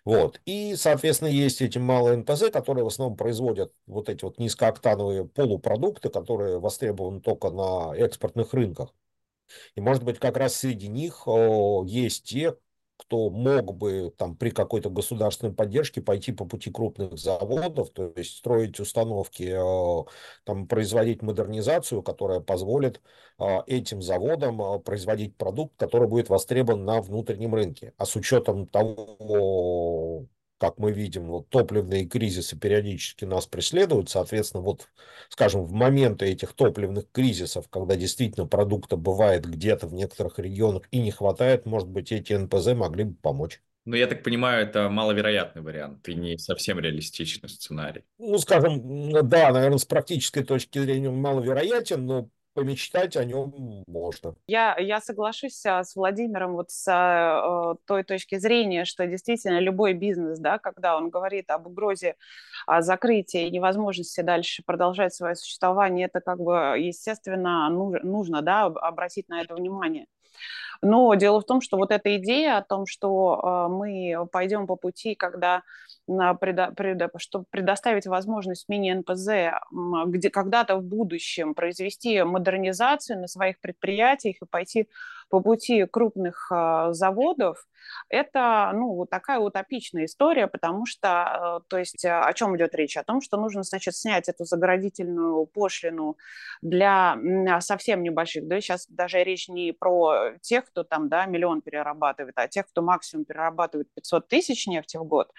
Вот. 0.03 0.39
И, 0.46 0.75
соответственно, 0.75 1.29
есть 1.29 1.62
эти 1.62 1.77
малые 1.77 2.17
НПЗ, 2.17 2.51
которые 2.51 2.84
в 2.84 2.88
основном 2.88 3.17
производят 3.17 3.74
вот 3.88 4.10
эти 4.10 4.24
вот 4.24 4.38
низкооктановые 4.39 5.25
полупродукты, 5.25 6.10
которые 6.10 6.60
востребованы 6.60 7.22
только 7.22 7.50
на 7.50 7.96
экспортных 7.96 8.53
рынках. 8.53 8.94
И, 9.75 9.82
может 9.82 10.03
быть, 10.03 10.20
как 10.20 10.38
раз 10.38 10.55
среди 10.55 10.88
них 10.88 11.27
есть 11.86 12.25
те, 12.25 12.55
кто 13.07 13.29
мог 13.29 13.75
бы 13.75 14.12
там 14.17 14.35
при 14.35 14.50
какой-то 14.50 14.89
государственной 14.89 15.53
поддержке 15.53 16.01
пойти 16.01 16.31
по 16.31 16.45
пути 16.45 16.71
крупных 16.71 17.17
заводов, 17.17 17.91
то 17.91 18.12
есть 18.15 18.38
строить 18.38 18.79
установки, 18.79 19.43
э, 19.43 20.05
там, 20.43 20.67
производить 20.67 21.21
модернизацию, 21.21 22.01
которая 22.01 22.39
позволит 22.39 23.01
э, 23.39 23.59
этим 23.67 24.01
заводам 24.01 24.62
э, 24.62 24.79
производить 24.79 25.38
продукт, 25.38 25.74
который 25.77 26.07
будет 26.07 26.29
востребован 26.29 26.85
на 26.85 27.01
внутреннем 27.01 27.53
рынке. 27.53 27.93
А 27.97 28.05
с 28.05 28.15
учетом 28.15 28.67
того, 28.67 30.27
как 30.57 30.77
мы 30.77 30.91
видим, 30.91 31.27
вот 31.27 31.50
топливные 31.50 32.05
кризисы 32.05 32.57
периодически 32.57 33.25
нас 33.25 33.45
преследуют, 33.47 34.09
соответственно, 34.09 34.63
вот, 34.63 34.89
скажем, 35.29 35.65
в 35.65 35.71
моменты 35.74 36.25
этих 36.25 36.53
топливных 36.53 37.12
кризисов, 37.12 37.69
когда 37.69 37.95
действительно 37.95 38.47
продукта 38.47 38.95
бывает 38.97 39.45
где-то 39.45 39.88
в 39.88 39.93
некоторых 39.93 40.39
регионах 40.39 40.83
и 40.91 41.00
не 41.00 41.12
хватает, 41.12 41.65
может 41.65 41.88
быть, 41.89 42.12
эти 42.12 42.33
НПЗ 42.33 42.74
могли 42.74 43.05
бы 43.05 43.15
помочь. 43.15 43.62
Ну, 43.85 43.95
я 43.95 44.07
так 44.07 44.24
понимаю, 44.24 44.65
это 44.65 44.89
маловероятный 44.89 45.62
вариант 45.62 46.09
и 46.09 46.15
не 46.15 46.39
совсем 46.39 46.79
реалистичный 46.79 47.50
сценарий. 47.50 48.03
Ну, 48.17 48.39
скажем, 48.39 49.12
да, 49.29 49.51
наверное, 49.51 49.77
с 49.77 49.85
практической 49.85 50.43
точки 50.43 50.79
зрения 50.79 51.12
маловероятен, 51.12 52.03
но 52.03 52.29
помечтать 52.55 53.18
о 53.18 53.25
нем 53.25 53.83
можно. 53.85 54.33
Я, 54.48 54.77
я 54.79 55.01
соглашусь 55.01 55.63
а, 55.65 55.83
с 55.83 55.96
Владимиром 55.96 56.53
вот 56.53 56.72
с 56.72 56.87
э, 56.89 57.75
той 57.85 58.03
точки 58.03 58.39
зрения, 58.39 58.85
что 58.85 59.05
действительно 59.05 59.59
любой 59.59 59.94
бизнес, 59.94 60.39
да, 60.39 60.57
когда 60.57 60.98
он 60.98 61.09
говорит 61.09 61.51
об 61.51 61.68
угрозе 61.68 62.15
о 62.65 62.81
закрытии 62.81 63.46
и 63.46 63.51
невозможности 63.51 64.22
дальше 64.22 64.63
продолжать 64.65 65.13
свое 65.13 65.35
существование, 65.35 66.07
это 66.07 66.22
как 66.22 66.39
бы, 66.39 66.53
естественно, 66.79 67.70
нужно, 67.70 68.00
нужно 68.03 68.41
да, 68.41 68.63
обратить 68.63 69.27
на 69.27 69.41
это 69.41 69.53
внимание. 69.53 70.07
Но 70.81 71.14
дело 71.16 71.42
в 71.42 71.46
том, 71.46 71.61
что 71.61 71.77
вот 71.77 71.92
эта 71.92 72.18
идея 72.18 72.57
о 72.57 72.64
том, 72.64 72.85
что 72.85 73.40
э, 73.42 73.74
мы 73.74 74.27
пойдем 74.31 74.68
по 74.68 74.75
пути, 74.75 75.16
когда 75.16 75.64
чтобы 77.18 77.46
предоставить 77.50 78.05
возможность 78.05 78.70
мини-НПЗ 78.70 79.27
где 80.05 80.29
когда-то 80.29 80.77
в 80.77 80.83
будущем 80.83 81.55
произвести 81.55 82.22
модернизацию 82.22 83.20
на 83.20 83.27
своих 83.27 83.59
предприятиях 83.59 84.35
и 84.42 84.46
пойти 84.46 84.88
по 85.29 85.42
пути 85.42 85.85
крупных 85.85 86.51
а, 86.51 86.94
заводов, 86.94 87.66
это 88.09 88.72
ну, 88.74 89.05
такая 89.05 89.40
утопичная 89.40 90.05
история, 90.05 90.48
потому 90.48 90.85
что, 90.85 91.59
э, 91.61 91.68
то 91.70 91.77
есть 91.77 92.03
о 92.05 92.31
чем 92.33 92.55
идет 92.57 92.75
речь? 92.75 92.98
О 92.98 93.03
том, 93.03 93.22
что 93.22 93.38
нужно, 93.38 93.64
значит, 93.64 93.96
снять 93.96 94.29
эту 94.29 94.46
заградительную 94.46 95.46
пошлину 95.46 96.18
для 96.61 97.18
совсем 97.61 98.03
небольших, 98.03 98.48
да, 98.48 98.59
сейчас 98.61 98.88
даже 98.90 99.24
речь 99.24 99.48
не 99.50 99.72
про 99.72 100.33
тех, 100.42 100.66
кто 100.66 100.83
там, 100.83 101.09
да, 101.09 101.25
миллион 101.25 101.61
перерабатывает, 101.61 102.33
а 102.38 102.48
тех, 102.48 102.68
кто 102.68 102.81
максимум 102.81 103.25
перерабатывает 103.25 103.88
500 103.94 104.27
тысяч 104.27 104.68
нефти 104.68 104.98
в 104.98 105.03
год, 105.03 105.31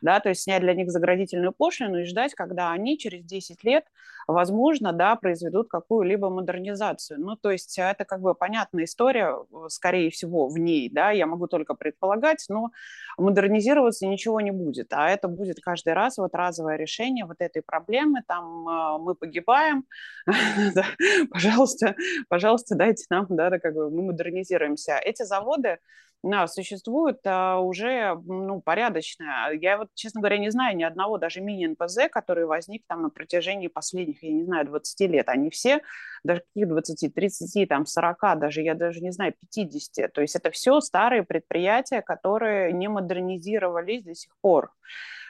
да, 0.00 0.20
то 0.20 0.28
есть 0.28 0.42
снять 0.42 0.62
для 0.62 0.74
них 0.74 0.90
заградительную 0.90 1.52
пошлину 1.52 2.00
и 2.00 2.04
ждать, 2.04 2.34
когда 2.34 2.72
они 2.72 2.98
через 2.98 3.24
10 3.24 3.64
лет, 3.64 3.84
возможно, 4.26 4.92
да, 4.92 5.16
произведут 5.16 5.68
какую-либо 5.68 6.30
модернизацию. 6.30 7.20
Ну, 7.20 7.36
то 7.36 7.50
есть 7.50 7.78
это 7.78 8.04
как 8.04 8.20
бы 8.20 8.34
понятная 8.34 8.84
история, 8.84 9.31
скорее 9.68 10.10
всего, 10.10 10.48
в 10.48 10.58
ней, 10.58 10.90
да, 10.90 11.10
я 11.10 11.26
могу 11.26 11.46
только 11.46 11.74
предполагать, 11.74 12.44
но 12.48 12.70
модернизироваться 13.18 14.06
ничего 14.06 14.40
не 14.40 14.50
будет, 14.50 14.92
а 14.92 15.08
это 15.10 15.28
будет 15.28 15.60
каждый 15.60 15.92
раз 15.94 16.18
вот 16.18 16.34
разовое 16.34 16.76
решение 16.76 17.24
вот 17.24 17.36
этой 17.40 17.62
проблемы, 17.62 18.22
там 18.26 18.68
а, 18.68 18.98
мы 18.98 19.14
погибаем, 19.14 19.84
пожалуйста, 21.30 21.94
пожалуйста, 22.28 22.74
дайте 22.74 23.04
нам, 23.10 23.26
да, 23.30 23.58
как 23.58 23.74
бы 23.74 23.90
мы 23.90 24.02
модернизируемся. 24.02 24.98
Эти 24.98 25.22
заводы, 25.24 25.78
да, 26.22 26.46
существует 26.46 27.18
а, 27.24 27.58
уже 27.58 28.14
ну, 28.26 28.60
порядочно. 28.60 29.50
Я 29.52 29.78
вот, 29.78 29.88
честно 29.94 30.20
говоря, 30.20 30.38
не 30.38 30.50
знаю 30.50 30.76
ни 30.76 30.84
одного 30.84 31.18
даже 31.18 31.40
мини-НПЗ, 31.40 32.08
который 32.10 32.46
возник 32.46 32.84
там 32.86 33.02
на 33.02 33.10
протяжении 33.10 33.66
последних, 33.66 34.22
я 34.22 34.32
не 34.32 34.44
знаю, 34.44 34.66
20 34.66 35.10
лет. 35.10 35.28
Они 35.28 35.50
все, 35.50 35.80
даже 36.22 36.42
каких 36.54 36.68
20, 36.68 37.12
30, 37.12 37.68
там, 37.68 37.86
40, 37.86 38.38
даже, 38.38 38.62
я 38.62 38.74
даже 38.74 39.00
не 39.00 39.10
знаю, 39.10 39.34
50. 39.54 40.12
То 40.12 40.20
есть 40.20 40.36
это 40.36 40.52
все 40.52 40.80
старые 40.80 41.24
предприятия, 41.24 42.02
которые 42.02 42.72
не 42.72 42.88
модернизировались 42.88 44.04
до 44.04 44.14
сих 44.14 44.36
пор 44.40 44.70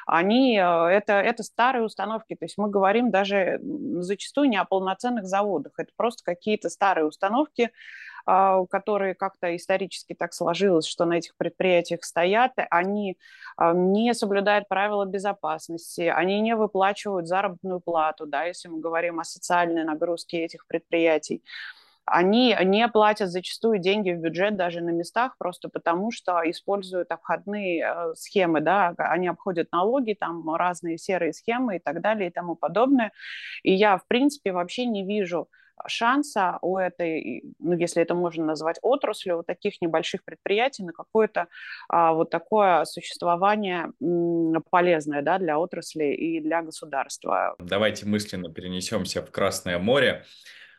они, 0.06 0.58
э, 0.58 0.62
это, 0.62 1.12
это 1.12 1.42
старые 1.42 1.84
установки, 1.84 2.34
то 2.34 2.44
есть 2.44 2.58
мы 2.58 2.68
говорим 2.68 3.10
даже 3.10 3.60
зачастую 3.62 4.48
не 4.48 4.56
о 4.56 4.64
полноценных 4.64 5.26
заводах, 5.26 5.74
это 5.76 5.92
просто 5.96 6.24
какие-то 6.24 6.68
старые 6.70 7.06
установки, 7.06 7.70
а, 8.26 8.64
которые 8.66 9.14
как-то 9.14 9.54
исторически 9.56 10.14
так 10.14 10.32
сложилось, 10.32 10.86
что 10.86 11.04
на 11.04 11.14
этих 11.14 11.36
предприятиях 11.36 12.04
стоят, 12.04 12.52
они 12.70 13.18
а, 13.56 13.72
не 13.72 14.14
соблюдают 14.14 14.68
правила 14.68 15.04
безопасности, 15.04 16.02
они 16.02 16.40
не 16.40 16.56
выплачивают 16.56 17.26
заработную 17.26 17.80
плату, 17.80 18.26
да, 18.26 18.44
если 18.44 18.68
мы 18.68 18.80
говорим 18.80 19.20
о 19.20 19.24
социальной 19.24 19.84
нагрузке 19.84 20.44
этих 20.44 20.66
предприятий 20.66 21.42
они 22.04 22.56
не 22.64 22.88
платят 22.88 23.30
зачастую 23.30 23.78
деньги 23.78 24.10
в 24.10 24.18
бюджет 24.18 24.56
даже 24.56 24.80
на 24.80 24.90
местах, 24.90 25.36
просто 25.38 25.68
потому 25.68 26.10
что 26.10 26.40
используют 26.44 27.12
обходные 27.12 27.84
э, 27.84 28.14
схемы, 28.16 28.60
да, 28.60 28.94
они 28.96 29.28
обходят 29.28 29.70
налоги, 29.72 30.14
там 30.14 30.52
разные 30.54 30.98
серые 30.98 31.32
схемы 31.32 31.76
и 31.76 31.78
так 31.78 32.00
далее 32.00 32.28
и 32.28 32.32
тому 32.32 32.56
подобное. 32.56 33.12
И 33.62 33.72
я, 33.72 33.98
в 33.98 34.06
принципе, 34.06 34.52
вообще 34.52 34.86
не 34.86 35.04
вижу 35.04 35.48
шанса 35.86 36.58
у 36.62 36.78
этой, 36.78 37.44
ну, 37.58 37.72
если 37.72 38.02
это 38.02 38.14
можно 38.14 38.44
назвать 38.44 38.78
отраслью, 38.82 39.38
у 39.38 39.42
таких 39.42 39.80
небольших 39.80 40.24
предприятий 40.24 40.84
на 40.84 40.92
какое-то 40.92 41.48
а, 41.88 42.12
вот 42.12 42.30
такое 42.30 42.84
существование 42.84 43.92
полезное 44.70 45.22
да, 45.22 45.38
для 45.38 45.58
отрасли 45.58 46.12
и 46.14 46.40
для 46.40 46.62
государства. 46.62 47.54
Давайте 47.58 48.06
мысленно 48.06 48.52
перенесемся 48.52 49.22
в 49.22 49.30
Красное 49.30 49.78
море. 49.78 50.24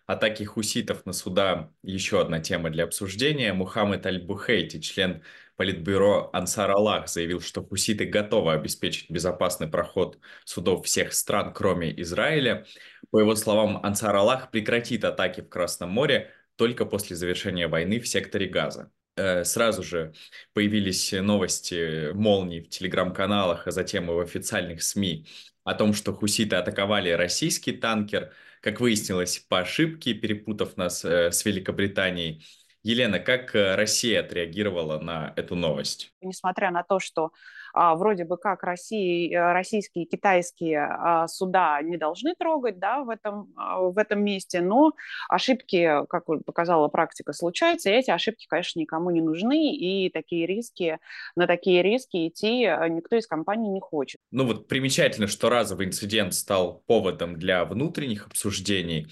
Атаки 0.05 0.43
хуситов 0.43 1.05
на 1.05 1.13
суда– 1.13 1.69
еще 1.81 2.19
одна 2.19 2.39
тема 2.39 2.69
для 2.69 2.83
обсуждения. 2.83 3.53
Мухаммед 3.53 4.05
Аль-Бухейти, 4.05 4.81
член 4.81 5.23
Политбюро 5.55 6.29
Ансар 6.33 6.71
Аллах, 6.71 7.07
заявил, 7.07 7.41
что 7.41 7.63
хуситы 7.63 8.05
готовы 8.05 8.53
обеспечить 8.53 9.09
безопасный 9.09 9.67
проход 9.67 10.17
судов 10.45 10.85
всех 10.85 11.13
стран, 11.13 11.53
кроме 11.53 11.99
Израиля. 12.01 12.65
По 13.11 13.19
его 13.19 13.35
словам, 13.35 13.79
Ансар 13.83 14.15
Аллах 14.15 14.51
прекратит 14.51 15.03
атаки 15.03 15.41
в 15.41 15.49
Красном 15.49 15.91
море, 15.91 16.31
только 16.55 16.85
после 16.85 17.15
завершения 17.15 17.67
войны 17.67 17.99
в 17.99 18.07
секторе 18.07 18.47
Газа. 18.47 18.91
Э, 19.15 19.43
сразу 19.43 19.83
же 19.83 20.13
появились 20.53 21.11
новости 21.11 22.11
молний 22.13 22.61
в 22.61 22.69
телеграм-каналах, 22.69 23.67
а 23.67 23.71
затем 23.71 24.09
и 24.09 24.13
в 24.13 24.19
официальных 24.19 24.81
СМИ 24.81 25.27
о 25.63 25.75
том, 25.75 25.93
что 25.93 26.13
хуситы 26.13 26.55
атаковали 26.55 27.11
российский 27.11 27.73
танкер, 27.73 28.33
как 28.61 28.79
выяснилось, 28.79 29.39
по 29.39 29.59
ошибке, 29.59 30.13
перепутав 30.13 30.77
нас 30.77 31.05
э, 31.05 31.31
с 31.31 31.45
Великобританией. 31.45 32.43
Елена, 32.83 33.19
как 33.19 33.55
э, 33.55 33.75
Россия 33.75 34.19
отреагировала 34.19 34.99
на 34.99 35.33
эту 35.35 35.55
новость? 35.55 36.11
Несмотря 36.21 36.69
на 36.69 36.83
то, 36.83 36.99
что 36.99 37.31
а, 37.73 37.95
вроде 37.95 38.23
бы 38.23 38.37
как 38.37 38.63
России, 38.63 39.33
э, 39.33 39.51
российские 39.51 40.05
и 40.05 40.07
китайские 40.07 40.85
а, 40.85 41.27
суда 41.27 41.81
не 41.81 41.97
должны 41.97 42.35
трогать 42.35 42.77
да, 42.77 43.03
в, 43.03 43.09
этом, 43.09 43.51
а, 43.57 43.79
в 43.79 43.97
этом 43.97 44.23
месте, 44.23 44.61
но 44.61 44.91
ошибки, 45.27 46.05
как 46.07 46.25
показала 46.45 46.87
практика, 46.87 47.33
случаются, 47.33 47.89
и 47.89 47.93
эти 47.93 48.11
ошибки, 48.11 48.45
конечно, 48.47 48.79
никому 48.79 49.09
не 49.09 49.21
нужны, 49.21 49.75
и 49.75 50.11
такие 50.11 50.45
риски, 50.45 50.99
на 51.35 51.47
такие 51.47 51.81
риски 51.81 52.27
идти 52.27 52.63
э, 52.63 52.89
никто 52.89 53.15
из 53.15 53.25
компаний 53.25 53.69
не 53.69 53.81
хочет. 53.81 54.19
Ну 54.29 54.45
вот 54.45 54.67
примечательно, 54.67 55.25
что 55.25 55.49
разовый 55.49 55.87
инцидент 55.87 56.35
стал 56.35 56.83
поводом 56.85 57.37
для 57.37 57.65
внутренних 57.65 58.27
обсуждений, 58.27 59.07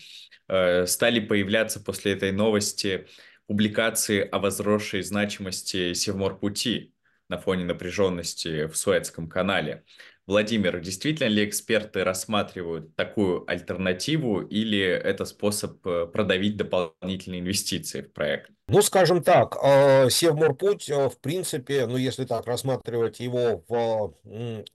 э, 0.47 0.86
стали 0.86 1.19
появляться 1.19 1.79
после 1.79 2.13
этой 2.13 2.31
новости 2.31 3.07
публикации 3.51 4.21
о 4.21 4.39
возросшей 4.39 5.01
значимости 5.01 5.91
Севморпути 5.91 6.93
на 7.27 7.37
фоне 7.37 7.65
напряженности 7.65 8.65
в 8.67 8.77
Суэцком 8.77 9.27
канале. 9.27 9.83
Владимир, 10.25 10.79
действительно 10.79 11.27
ли 11.27 11.43
эксперты 11.43 12.05
рассматривают 12.05 12.95
такую 12.95 13.43
альтернативу 13.51 14.39
или 14.39 14.79
это 14.79 15.25
способ 15.25 15.85
э, 15.85 16.05
продавить 16.05 16.55
дополнительные 16.55 17.41
инвестиции 17.41 18.03
в 18.03 18.13
проект? 18.13 18.51
Ну, 18.69 18.81
скажем 18.81 19.21
так, 19.21 19.57
э, 19.61 20.09
Севморпуть, 20.09 20.89
э, 20.89 21.09
в 21.09 21.19
принципе, 21.19 21.87
ну, 21.87 21.97
если 21.97 22.23
так 22.23 22.45
рассматривать 22.47 23.19
его 23.19 23.65
в 23.67 24.13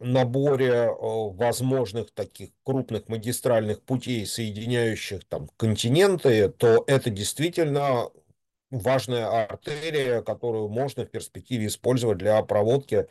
наборе 0.01 0.91
возможных 1.01 2.13
таких 2.13 2.51
крупных 2.63 3.09
магистральных 3.09 3.81
путей, 3.81 4.27
соединяющих 4.27 5.25
там 5.25 5.49
континенты, 5.57 6.51
то 6.51 6.85
это 6.87 7.09
действительно 7.09 8.11
важная 8.71 9.47
артерия, 9.47 10.23
которую 10.23 10.69
можно 10.69 11.05
в 11.05 11.11
перспективе 11.11 11.67
использовать 11.67 12.19
для 12.19 12.43
проводки 12.43 13.09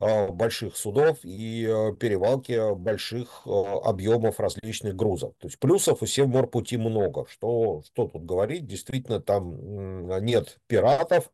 а, 0.00 0.28
больших 0.28 0.76
судов 0.76 1.18
и 1.22 1.66
а, 1.66 1.92
перевалки 1.92 2.74
больших 2.74 3.42
а, 3.46 3.78
объемов 3.84 4.40
различных 4.40 4.96
грузов. 4.96 5.34
То 5.38 5.46
есть 5.46 5.58
плюсов 5.58 6.02
у 6.02 6.06
Севморпути 6.06 6.76
много. 6.76 7.26
Что, 7.28 7.82
что 7.86 8.08
тут 8.08 8.24
говорить? 8.24 8.66
Действительно, 8.66 9.20
там 9.20 10.24
нет 10.24 10.58
пиратов, 10.66 11.30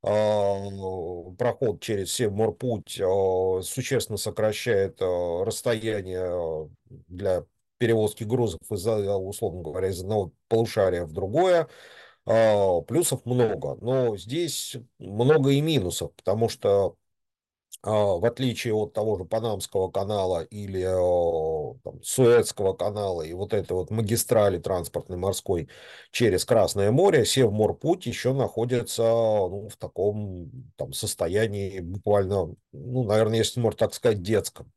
проход 0.00 1.80
через 1.80 2.12
Севморпуть 2.12 3.00
существенно 3.64 4.16
сокращает 4.16 5.00
расстояние 5.00 6.70
для 7.08 7.44
перевозки 7.78 8.22
грузов 8.22 8.60
из, 8.70 8.86
условно 8.86 9.62
говоря, 9.62 9.88
из 9.88 10.00
одного 10.00 10.32
полушария 10.48 11.04
в 11.04 11.12
другое. 11.12 11.68
А, 12.30 12.82
плюсов 12.82 13.24
много, 13.24 13.78
но 13.80 14.14
здесь 14.18 14.76
много 14.98 15.50
и 15.50 15.62
минусов, 15.62 16.12
потому 16.14 16.50
что 16.50 16.96
а, 17.82 17.90
в 17.90 18.24
отличие 18.26 18.74
от 18.74 18.92
того 18.92 19.16
же 19.16 19.24
Панамского 19.24 19.90
канала 19.90 20.42
или 20.42 20.82
а, 20.82 21.74
там, 21.84 22.02
Суэцкого 22.02 22.74
канала 22.74 23.22
и 23.22 23.32
вот 23.32 23.54
этой 23.54 23.72
вот 23.72 23.90
магистрали 23.90 24.58
транспортной 24.58 25.16
морской 25.16 25.70
через 26.10 26.44
Красное 26.44 26.90
море, 26.90 27.24
Севморпуть 27.24 28.04
еще 28.04 28.34
находится 28.34 29.04
ну, 29.04 29.70
в 29.70 29.76
таком 29.78 30.50
там, 30.76 30.92
состоянии 30.92 31.80
буквально, 31.80 32.54
ну, 32.72 33.04
наверное, 33.04 33.38
если 33.38 33.60
можно 33.60 33.78
так 33.78 33.94
сказать, 33.94 34.20
детском. 34.22 34.70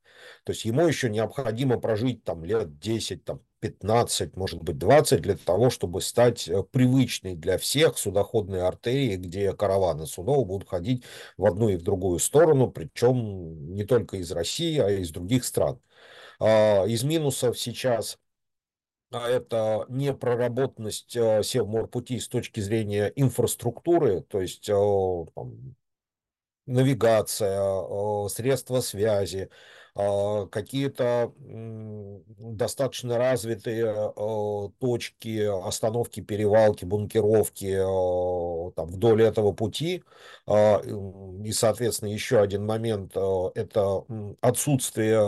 То 0.45 0.53
есть 0.53 0.63
ему 0.63 0.87
еще 0.87 1.09
необходимо 1.09 1.79
прожить 1.81 2.23
там 2.23 2.45
лет 2.45 2.79
10, 2.79 3.25
там, 3.25 3.41
15, 3.62 4.36
может 4.36 4.62
быть, 4.62 4.78
20 4.80 5.21
для 5.21 5.38
того, 5.38 5.69
чтобы 5.69 6.02
стать 6.02 6.47
э, 6.47 6.63
привычной 6.63 7.36
для 7.36 7.58
всех 7.58 7.97
судоходной 7.97 8.63
артерией, 8.67 9.17
где 9.17 9.54
караваны 9.54 10.08
судов 10.08 10.47
будут 10.47 10.67
ходить 10.67 11.04
в 11.38 11.45
одну 11.45 11.69
и 11.69 11.78
в 11.78 11.84
другую 11.84 12.19
сторону, 12.19 12.71
причем 12.71 13.74
не 13.74 13.86
только 13.86 14.17
из 14.17 14.32
России, 14.32 14.80
а 14.80 14.89
и 14.89 15.02
из 15.02 15.12
других 15.12 15.45
стран. 15.45 15.80
А, 16.39 16.86
из 16.86 17.04
минусов 17.04 17.58
сейчас 17.60 18.17
а 19.12 19.28
это 19.28 19.86
непроработанность 19.89 21.15
э, 21.17 21.43
Севморпути 21.43 22.17
с 22.17 22.30
точки 22.30 22.62
зрения 22.62 23.12
инфраструктуры, 23.15 24.21
то 24.21 24.41
есть 24.41 24.69
э, 24.69 24.74
навигация, 26.65 28.28
средства 28.30 28.80
связи, 28.80 29.50
какие-то 29.93 31.34
достаточно 32.39 33.17
развитые 33.17 33.86
а, 33.88 34.69
точки 34.80 35.67
остановки, 35.67 36.21
перевалки, 36.21 36.86
бункеровки 36.86 37.77
а, 37.77 38.71
там, 38.71 38.88
вдоль 38.88 39.23
этого 39.23 39.51
пути. 39.51 40.04
И, 40.47 41.51
соответственно, 41.51 42.10
еще 42.10 42.39
один 42.39 42.65
момент– 42.65 43.15
это 43.56 44.04
отсутствие 44.41 45.19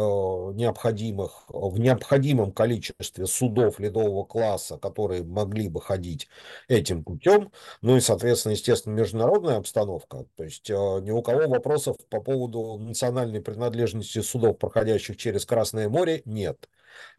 необходимых, 0.53 1.45
в 1.49 1.79
необходимом 1.79 2.51
количестве 2.51 3.25
судов 3.25 3.79
ледового 3.79 4.23
класса, 4.23 4.77
которые 4.77 5.23
могли 5.23 5.69
бы 5.69 5.81
ходить 5.81 6.27
этим 6.67 7.03
путем. 7.03 7.51
Ну 7.81 7.97
и, 7.97 7.99
соответственно, 7.99 8.53
естественно, 8.53 8.93
международная 8.93 9.57
обстановка. 9.57 10.25
То 10.35 10.43
есть 10.43 10.69
ни 10.69 11.11
у 11.11 11.21
кого 11.21 11.47
вопросов 11.47 11.97
по 12.09 12.19
поводу 12.21 12.77
национальной 12.77 13.41
принадлежности 13.41 14.19
судов 14.21 14.52
проходящих 14.53 15.17
через 15.17 15.45
Красное 15.45 15.89
море, 15.89 16.21
нет. 16.25 16.69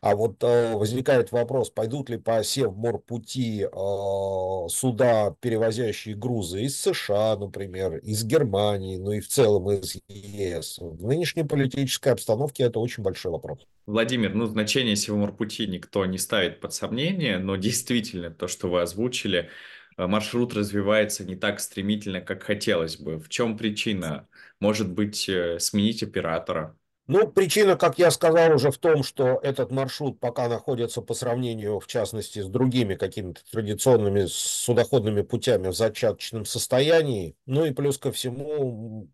А 0.01 0.15
вот 0.15 0.43
э, 0.43 0.75
возникает 0.75 1.33
вопрос, 1.33 1.71
пойдут 1.71 2.11
ли 2.11 2.19
по 2.19 2.43
Севморпути 2.43 3.65
э, 3.65 4.69
суда, 4.69 5.35
перевозящие 5.41 6.15
грузы 6.15 6.63
из 6.63 6.81
США, 6.81 7.37
например, 7.37 7.97
из 7.99 8.25
Германии, 8.25 8.99
ну 8.99 9.13
и 9.13 9.21
в 9.21 9.29
целом 9.29 9.71
из 9.71 9.97
ЕС. 10.09 10.79
В 10.79 11.07
нынешней 11.07 11.45
политической 11.45 12.11
обстановке 12.11 12.65
это 12.65 12.81
очень 12.81 13.03
большой 13.03 13.33
вопрос. 13.33 13.67
Владимир, 13.87 14.35
ну 14.35 14.47
значение 14.47 14.97
Севморпути 14.97 15.63
никто 15.63 16.05
не 16.07 16.19
ставит 16.19 16.61
под 16.61 16.73
сомнение, 16.73 17.39
но 17.39 17.57
действительно 17.57 18.31
то, 18.31 18.49
что 18.49 18.69
вы 18.69 18.83
озвучили, 18.83 19.51
э, 19.97 20.07
маршрут 20.07 20.55
развивается 20.55 21.25
не 21.25 21.37
так 21.37 21.61
стремительно, 21.61 22.21
как 22.21 22.43
хотелось 22.43 22.97
бы. 22.97 23.19
В 23.19 23.29
чем 23.29 23.57
причина? 23.57 24.29
Может 24.61 24.91
быть, 24.91 25.29
э, 25.29 25.59
сменить 25.59 26.03
оператора? 26.03 26.77
Ну, 27.07 27.29
причина, 27.29 27.77
как 27.77 27.99
я 27.99 28.11
сказал, 28.11 28.55
уже 28.55 28.71
в 28.71 28.79
том, 28.79 29.03
что 29.03 29.39
этот 29.43 29.71
маршрут 29.71 30.19
пока 30.21 30.49
находится 30.49 31.03
по 31.03 31.13
сравнению, 31.13 31.79
в 31.79 31.87
частности, 31.87 32.41
с 32.41 32.49
другими 32.49 32.95
какими-то 32.95 33.43
традиционными 33.51 34.25
судоходными 34.27 35.21
путями 35.21 35.69
в 35.69 35.75
зачаточном 35.75 36.47
состоянии. 36.47 37.37
Ну 37.45 37.67
и 37.67 37.73
плюс 37.73 37.99
ко 37.99 38.11
всему, 38.11 39.11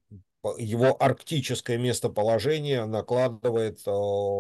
его 0.57 0.97
арктическое 1.03 1.79
местоположение 1.79 2.85
накладывает 2.85 3.81
э, 3.87 3.91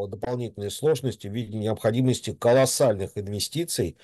дополнительные 0.08 0.70
сложности 0.70 1.26
в 1.26 1.32
виде 1.34 1.58
необходимости 1.58 2.32
колоссальных 2.32 3.18
инвестиций 3.18 3.96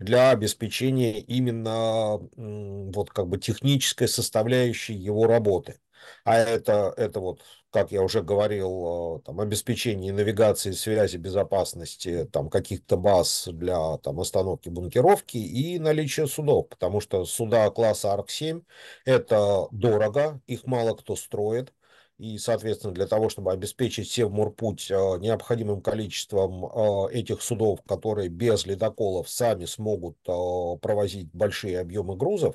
для 0.00 0.30
обеспечения 0.30 1.20
именно 1.20 2.18
вот 2.36 3.10
как 3.10 3.28
бы 3.28 3.38
технической 3.38 4.08
составляющей 4.08 4.94
его 4.94 5.26
работы. 5.26 5.78
А 6.24 6.38
это, 6.38 6.92
это 6.96 7.20
вот 7.20 7.40
как 7.74 7.90
я 7.90 8.02
уже 8.02 8.22
говорил, 8.22 9.20
там, 9.26 9.40
обеспечение 9.40 10.12
навигации, 10.12 10.70
связи, 10.70 11.16
безопасности 11.16 12.24
там, 12.32 12.48
каких-то 12.48 12.96
баз 12.96 13.48
для 13.50 13.98
там, 13.98 14.20
остановки 14.20 14.68
бункеровки 14.68 15.38
и 15.38 15.80
наличие 15.80 16.28
судов, 16.28 16.68
потому 16.68 17.00
что 17.00 17.24
суда 17.24 17.68
класса 17.70 18.14
АРК-7 18.14 18.62
это 19.04 19.66
дорого, 19.72 20.40
их 20.46 20.66
мало 20.66 20.94
кто 20.94 21.16
строит, 21.16 21.74
и, 22.16 22.38
соответственно, 22.38 22.94
для 22.94 23.08
того, 23.08 23.28
чтобы 23.28 23.50
обеспечить 23.50 24.08
Севморпуть 24.08 24.88
необходимым 24.88 25.82
количеством 25.82 26.66
этих 27.08 27.42
судов, 27.42 27.80
которые 27.88 28.28
без 28.28 28.66
ледоколов 28.66 29.28
сами 29.28 29.64
смогут 29.64 30.16
провозить 30.22 31.28
большие 31.32 31.80
объемы 31.80 32.14
грузов, 32.14 32.54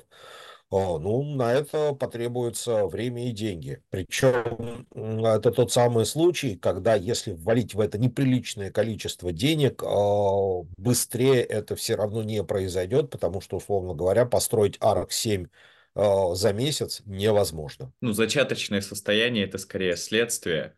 ну, 0.70 1.24
на 1.24 1.52
это 1.52 1.94
потребуется 1.94 2.86
время 2.86 3.28
и 3.28 3.32
деньги. 3.32 3.82
Причем 3.90 4.86
это 5.24 5.50
тот 5.50 5.72
самый 5.72 6.06
случай, 6.06 6.56
когда 6.56 6.94
если 6.94 7.32
ввалить 7.32 7.74
в 7.74 7.80
это 7.80 7.98
неприличное 7.98 8.70
количество 8.70 9.32
денег, 9.32 9.82
а, 9.82 10.62
быстрее 10.76 11.42
это 11.42 11.74
все 11.74 11.96
равно 11.96 12.22
не 12.22 12.44
произойдет, 12.44 13.10
потому 13.10 13.40
что, 13.40 13.56
условно 13.56 13.94
говоря, 13.94 14.26
построить 14.26 14.78
АРК-7 14.78 15.48
а, 15.96 16.34
за 16.34 16.52
месяц 16.52 17.02
невозможно. 17.04 17.92
Ну, 18.00 18.12
зачаточное 18.12 18.80
состояние– 18.80 19.44
это 19.46 19.58
скорее 19.58 19.96
следствие, 19.96 20.76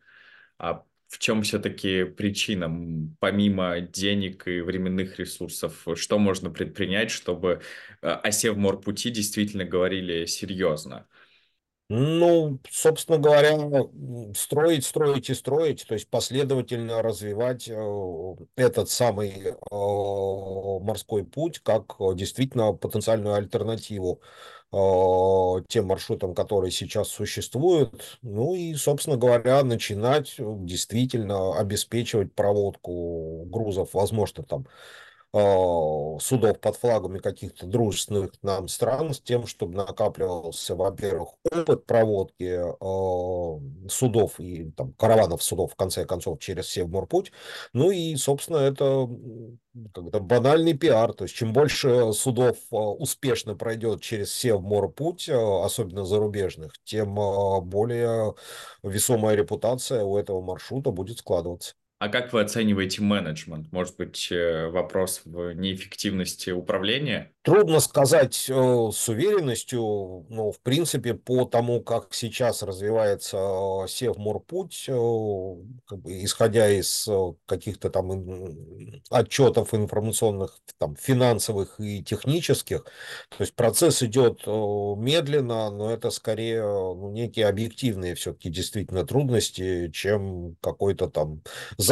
а 0.57 0.83
в 1.13 1.19
чем 1.19 1.43
все-таки 1.43 2.05
причина, 2.05 2.71
помимо 3.19 3.79
денег 3.81 4.47
и 4.47 4.61
временных 4.61 5.19
ресурсов, 5.19 5.85
что 5.93 6.17
можно 6.17 6.49
предпринять, 6.49 7.11
чтобы 7.11 7.61
э, 8.01 8.07
о 8.07 8.31
Севморпути 8.31 9.11
действительно 9.11 9.63
говорили 9.63 10.25
серьезно? 10.25 11.05
Ну, 11.89 12.59
собственно 12.71 13.19
говоря, 13.19 13.55
строить, 14.35 14.85
строить 14.85 15.29
и 15.29 15.35
строить, 15.35 15.85
то 15.87 15.93
есть 15.93 16.09
последовательно 16.09 17.03
развивать 17.03 17.69
этот 18.55 18.89
самый 18.89 19.53
морской 19.69 21.23
путь 21.23 21.59
как 21.59 21.95
действительно 22.15 22.73
потенциальную 22.73 23.35
альтернативу 23.35 24.21
тем 25.67 25.85
маршрутам, 25.85 26.33
которые 26.33 26.71
сейчас 26.71 27.09
существуют. 27.09 28.17
Ну 28.23 28.55
и, 28.55 28.73
собственно 28.73 29.17
говоря, 29.17 29.63
начинать 29.63 30.35
действительно 30.37 31.55
обеспечивать 31.59 32.33
проводку 32.33 33.45
грузов, 33.45 33.89
возможно, 33.93 34.43
там 34.43 34.65
а, 34.65 34.71
судов 35.33 36.59
под 36.59 36.75
флагами 36.75 37.17
каких-то 37.17 37.65
дружественных 37.65 38.33
нам 38.43 38.67
стран 38.67 39.13
с 39.13 39.19
тем, 39.19 39.47
чтобы 39.47 39.75
накапливался, 39.75 40.75
во-первых, 40.75 41.29
опыт 41.51 41.85
проводки 41.87 42.43
э, 42.43 43.89
судов 43.89 44.39
и 44.39 44.71
там, 44.71 44.93
караванов 44.93 45.41
судов, 45.41 45.73
в 45.73 45.75
конце 45.75 46.05
концов, 46.05 46.39
через 46.39 46.69
Севморпуть. 46.69 47.31
Ну 47.73 47.89
и, 47.89 48.15
собственно, 48.15 48.57
это 48.57 49.09
когда 49.93 50.19
банальный 50.19 50.73
пиар. 50.73 51.13
То 51.13 51.23
есть, 51.23 51.35
чем 51.35 51.51
больше 51.51 52.13
судов 52.13 52.57
э, 52.71 52.75
успешно 52.75 53.55
пройдет 53.55 54.01
через 54.01 54.33
Севморпуть, 54.35 55.29
особенно 55.29 56.05
зарубежных, 56.05 56.73
тем 56.83 57.15
более 57.15 58.35
весомая 58.83 59.35
репутация 59.35 60.03
у 60.03 60.17
этого 60.17 60.41
маршрута 60.41 60.91
будет 60.91 61.17
складываться. 61.19 61.73
А 62.03 62.09
как 62.09 62.33
вы 62.33 62.41
оцениваете 62.41 63.01
менеджмент? 63.01 63.71
Может 63.71 63.95
быть, 63.95 64.27
э, 64.29 64.67
вопрос 64.67 65.21
в 65.23 65.53
неэффективности 65.53 66.49
управления? 66.49 67.31
Трудно 67.43 67.81
сказать 67.81 68.49
э, 68.49 68.89
с 68.93 69.09
уверенностью, 69.09 70.25
но 70.29 70.53
в 70.53 70.61
принципе 70.61 71.13
по 71.13 71.43
тому, 71.43 71.81
как 71.81 72.13
сейчас 72.13 72.63
развивается 72.63 73.35
э, 73.35 73.87
Севморпуть, 73.89 74.85
э, 74.87 74.93
как 75.85 75.99
бы, 75.99 76.23
исходя 76.23 76.69
из 76.69 77.05
каких-то 77.45 77.89
там 77.89 78.09
отчетов 79.09 79.73
информационных, 79.73 80.57
там, 80.77 80.95
финансовых 80.95 81.81
и 81.81 82.01
технических, 82.01 82.83
то 82.83 83.41
есть 83.41 83.55
процесс 83.55 84.01
идет 84.03 84.47
медленно, 84.47 85.69
но 85.69 85.91
это 85.91 86.11
скорее 86.11 86.63
ну, 86.63 87.11
некие 87.11 87.47
объективные 87.47 88.15
все-таки 88.15 88.49
действительно 88.49 89.05
трудности, 89.05 89.91
чем 89.91 90.55
какой-то 90.61 91.09
там 91.09 91.41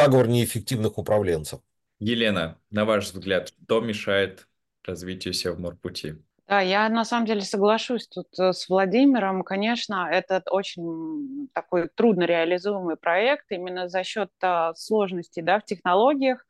заговор 0.01 0.27
неэффективных 0.27 0.97
управленцев. 0.97 1.59
Елена, 1.99 2.57
на 2.71 2.85
ваш 2.85 3.11
взгляд, 3.11 3.49
что 3.49 3.79
мешает 3.79 4.47
развитию 4.83 5.33
Севморпути. 5.33 6.17
Да, 6.47 6.59
я 6.59 6.89
на 6.89 7.05
самом 7.05 7.27
деле 7.27 7.41
соглашусь 7.41 8.07
тут 8.07 8.27
э, 8.37 8.51
с 8.51 8.67
Владимиром. 8.67 9.43
Конечно, 9.43 10.09
это 10.11 10.43
очень 10.49 11.47
такой 11.53 11.87
трудно 11.95 12.23
реализуемый 12.23 12.97
проект 12.97 13.45
именно 13.51 13.87
за 13.87 14.03
счет 14.03 14.29
а, 14.41 14.73
сложностей 14.73 15.43
да, 15.43 15.59
в 15.59 15.65
технологиях, 15.65 16.45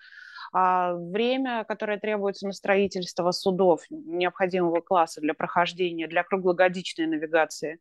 а, 0.53 0.95
время, 0.95 1.65
которое 1.67 1.99
требуется 1.99 2.47
на 2.47 2.53
строительство 2.53 3.29
судов 3.31 3.83
необходимого 3.91 4.81
класса 4.81 5.21
для 5.21 5.35
прохождения, 5.35 6.07
для 6.07 6.23
круглогодичной 6.23 7.05
навигации. 7.05 7.79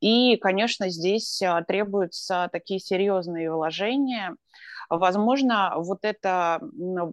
И, 0.00 0.36
конечно, 0.36 0.90
здесь 0.90 1.40
а, 1.40 1.62
требуются 1.62 2.50
такие 2.52 2.80
серьезные 2.80 3.50
вложения– 3.50 4.34
Возможно, 4.90 5.74
вот 5.76 6.00
это 6.02 6.60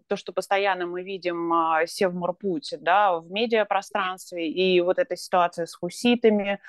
то, 0.07 0.15
что 0.15 0.33
постоянно 0.33 0.85
мы 0.85 1.03
видим 1.03 1.51
а, 1.53 1.85
Севморпуть 1.85 2.73
да, 2.79 3.19
в 3.19 3.31
медиапространстве, 3.31 4.49
и 4.49 4.81
вот 4.81 4.99
эта 4.99 5.15
ситуация 5.15 5.65
с 5.65 5.75
хуситами, 5.75 6.59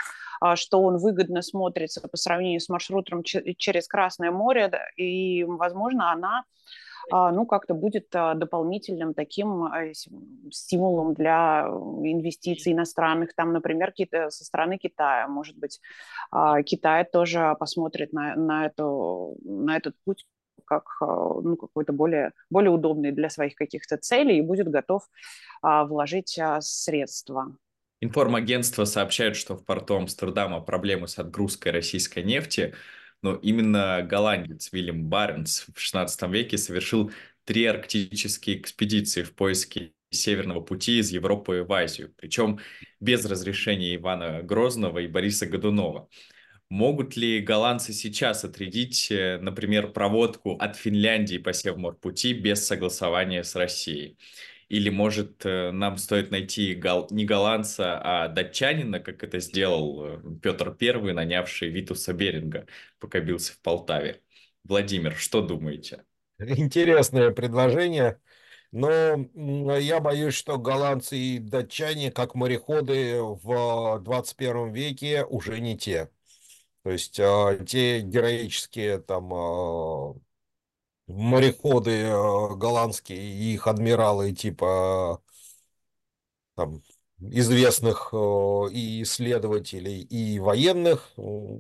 а, 0.41 0.57
что 0.57 0.81
он 0.83 0.99
выгодно 0.99 1.43
смотрится 1.43 2.07
по 2.07 2.17
сравнению 2.17 2.61
с 2.61 2.69
маршрутом 2.69 3.23
через 3.23 3.89
Красное 3.89 4.31
море, 4.31 4.71
и, 4.97 5.45
возможно, 5.45 6.13
она 6.13 6.45
а, 7.11 7.33
ну, 7.33 7.47
как-то 7.47 7.75
будет 7.75 8.09
дополнительным 8.11 9.13
таким 9.13 9.69
стимулом 10.53 11.15
для 11.15 11.67
инвестиций 11.67 12.73
иностранных, 12.73 13.35
там, 13.35 13.53
например, 13.53 13.93
со 14.29 14.45
стороны 14.45 14.79
Китая. 14.79 15.27
Может 15.27 15.59
быть, 15.59 15.81
Китай 16.65 17.05
тоже 17.05 17.57
посмотрит 17.59 18.13
на, 18.13 18.37
на, 18.37 18.67
эту, 18.67 19.37
на 19.43 19.77
этот 19.77 19.97
путь 20.05 20.27
как 20.65 20.85
а, 21.01 21.07
ну, 21.07 21.57
какой-то 21.57 21.93
более, 21.93 22.33
более 22.51 22.71
удобный 22.71 23.13
для 23.13 23.31
своих 23.31 23.55
каких-то 23.55 23.97
целей 23.97 24.39
и 24.39 24.43
будет 24.43 24.69
готов 24.69 25.03
а, 25.63 25.85
вложить 25.85 26.39
а, 26.39 26.61
средства. 26.61 27.57
Информагентства 28.01 28.85
сообщают, 28.85 29.37
что 29.37 29.57
в 29.57 29.65
порту 29.65 29.97
Амстердама 29.97 30.61
проблемы 30.61 31.07
с 31.07 31.19
отгрузкой 31.19 31.73
российской 31.73 32.25
нефти, 32.25 32.75
но 33.23 33.37
именно 33.37 34.03
голландец 34.03 34.73
Вильям 34.73 35.05
Баренц 35.05 35.61
в 35.61 35.77
XVI 35.77 36.09
веке 36.31 36.59
совершил 36.59 37.13
три 37.45 37.65
арктические 37.65 38.59
экспедиции 38.59 39.23
в 39.23 39.35
поиске 39.35 39.93
Северного 40.11 40.61
пути 40.61 40.99
из 40.99 41.11
Европы 41.11 41.65
в 41.67 41.73
Азию, 41.73 42.13
причем 42.17 42.59
без 43.01 43.25
разрешения 43.25 43.95
Ивана 43.97 44.43
Грозного 44.43 44.99
и 44.99 45.07
Бориса 45.07 45.47
Годунова. 45.47 46.09
Могут 46.73 47.17
ли 47.19 47.41
голландцы 47.41 47.93
сейчас 47.93 48.47
отрядить, 48.47 49.11
э, 49.11 49.37
например, 49.43 49.93
проводку 49.93 50.57
от 50.57 50.75
Финляндии 50.75 51.37
по 51.37 51.53
Севморпути 51.53 52.33
без 52.33 52.67
согласования 52.67 53.45
с 53.45 53.55
Россией? 53.55 54.17
Или, 54.71 54.89
может, 54.89 55.45
э, 55.45 55.71
нам 55.71 55.99
стоит 55.99 56.31
найти 56.31 56.75
гол... 56.75 57.09
не 57.11 57.27
голландца, 57.27 58.01
а 58.03 58.29
датчанина, 58.29 59.01
как 59.01 59.23
это 59.23 59.39
сделал 59.39 60.03
э, 60.03 60.21
Петр 60.43 60.75
I, 60.81 61.13
нанявший 61.13 61.69
Витуса 61.69 62.15
Беринга, 62.15 62.67
пока 62.99 63.21
бился 63.21 63.53
в 63.53 63.61
Полтаве? 63.61 64.23
Владимир, 64.65 65.15
что 65.15 65.43
думаете? 65.43 66.05
Интересное 66.39 67.33
предложение. 67.33 68.19
Но 68.71 69.77
я 69.77 70.01
боюсь, 70.01 70.33
что 70.33 70.57
голландцы 70.57 71.19
и 71.19 71.39
датчане, 71.39 72.11
как 72.11 72.35
мореходы 72.35 73.19
в 73.21 74.01
21 74.01 74.73
веке, 74.73 75.27
уже 75.27 75.61
не 75.61 75.77
те. 75.77 76.09
То 76.83 76.91
есть 76.91 77.19
а, 77.21 77.57
те 77.65 78.01
героические 78.01 78.99
там 79.01 79.33
а, 79.33 80.15
мореходы 81.07 82.07
а, 82.07 82.55
голландские 82.57 83.19
и 83.21 83.55
их 83.55 83.67
адмиралы 83.69 84.33
типа 84.33 85.23
там 86.55 86.83
известных 87.31 88.13
и 88.13 89.03
исследователей, 89.03 90.01
и 90.01 90.39
военных. 90.39 91.11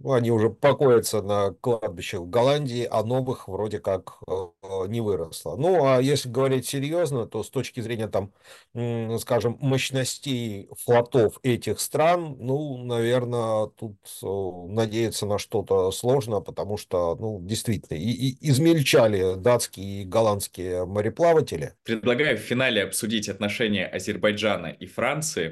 Они 0.04 0.30
уже 0.30 0.50
покоятся 0.50 1.22
на 1.22 1.54
кладбищах 1.60 2.20
в 2.20 2.30
Голландии, 2.30 2.86
а 2.90 3.02
новых 3.02 3.48
вроде 3.48 3.78
как 3.78 4.18
не 4.88 5.00
выросло. 5.00 5.56
Ну, 5.56 5.84
а 5.86 6.00
если 6.00 6.28
говорить 6.28 6.66
серьезно, 6.66 7.26
то 7.26 7.42
с 7.42 7.50
точки 7.50 7.80
зрения, 7.80 8.08
там, 8.08 8.32
скажем, 9.18 9.58
мощностей 9.60 10.68
флотов 10.84 11.38
этих 11.42 11.80
стран, 11.80 12.36
ну, 12.38 12.78
наверное, 12.78 13.66
тут 13.66 13.96
надеяться 14.22 15.26
на 15.26 15.38
что-то 15.38 15.90
сложно, 15.90 16.40
потому 16.40 16.76
что, 16.76 17.16
ну, 17.16 17.40
действительно, 17.40 17.98
и, 17.98 18.10
и 18.10 18.50
измельчали 18.50 19.34
датские 19.36 20.02
и 20.02 20.04
голландские 20.04 20.86
мореплаватели. 20.86 21.74
Предлагаю 21.84 22.36
в 22.36 22.40
финале 22.40 22.84
обсудить 22.84 23.28
отношения 23.28 23.86
Азербайджана 23.86 24.68
и 24.68 24.86
Франции 24.86 25.51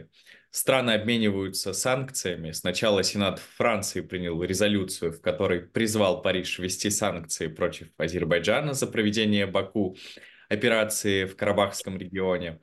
Страны 0.50 0.92
обмениваются 0.92 1.72
санкциями. 1.72 2.50
Сначала 2.50 3.04
Сенат 3.04 3.38
Франции 3.38 4.00
принял 4.00 4.42
резолюцию, 4.42 5.12
в 5.12 5.20
которой 5.20 5.60
призвал 5.60 6.22
Париж 6.22 6.58
ввести 6.58 6.90
санкции 6.90 7.46
против 7.46 7.88
Азербайджана 7.98 8.74
за 8.74 8.86
проведение 8.88 9.46
Баку 9.46 9.96
операции 10.48 11.24
в 11.24 11.36
Карабахском 11.36 11.96
регионе. 11.96 12.60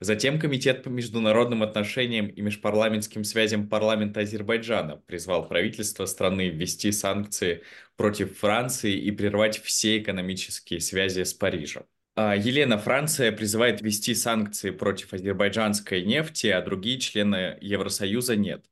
Затем 0.00 0.38
Комитет 0.38 0.82
по 0.82 0.88
международным 0.88 1.62
отношениям 1.62 2.26
и 2.26 2.40
межпарламентским 2.40 3.24
связям 3.24 3.68
парламента 3.68 4.20
Азербайджана 4.20 4.96
призвал 4.96 5.46
правительство 5.46 6.06
страны 6.06 6.48
ввести 6.48 6.90
санкции 6.90 7.62
против 7.96 8.38
Франции 8.38 8.94
и 8.94 9.10
прервать 9.10 9.58
все 9.58 9.98
экономические 9.98 10.80
связи 10.80 11.24
с 11.24 11.34
Парижем. 11.34 11.84
А, 12.22 12.34
Елена, 12.34 12.76
Франция 12.76 13.32
призывает 13.32 13.80
ввести 13.80 14.14
санкции 14.14 14.70
против 14.72 15.14
азербайджанской 15.14 16.04
нефти, 16.04 16.48
а 16.48 16.60
другие 16.60 16.98
члены 16.98 17.56
Евросоюза 17.62 18.36
нет. 18.36 18.66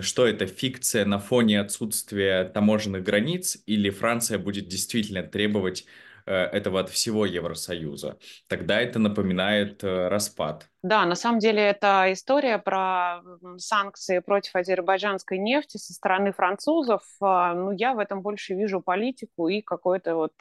Что 0.00 0.26
это, 0.26 0.46
фикция 0.46 1.04
на 1.04 1.18
фоне 1.18 1.60
отсутствия 1.60 2.44
таможенных 2.44 3.02
границ 3.02 3.58
или 3.66 3.90
Франция 3.90 4.38
будет 4.38 4.68
действительно 4.68 5.22
требовать 5.22 5.84
э, 6.24 6.32
этого 6.34 6.80
от 6.80 6.88
всего 6.88 7.26
Евросоюза? 7.26 8.16
Тогда 8.48 8.80
это 8.80 8.98
напоминает 8.98 9.84
э, 9.84 10.08
распад. 10.08 10.70
Да, 10.82 11.04
на 11.04 11.14
самом 11.14 11.40
деле 11.40 11.62
это 11.62 12.06
история 12.10 12.58
про 12.58 13.20
санкции 13.58 14.18
против 14.20 14.56
азербайджанской 14.56 15.38
нефти 15.38 15.76
со 15.76 15.92
стороны 15.92 16.32
французов. 16.32 17.02
А, 17.20 17.54
ну, 17.54 17.70
я 17.70 17.92
в 17.92 17.98
этом 17.98 18.22
больше 18.22 18.54
вижу 18.54 18.80
политику 18.80 19.48
и 19.48 19.60
какое-то 19.60 20.16
вот 20.16 20.32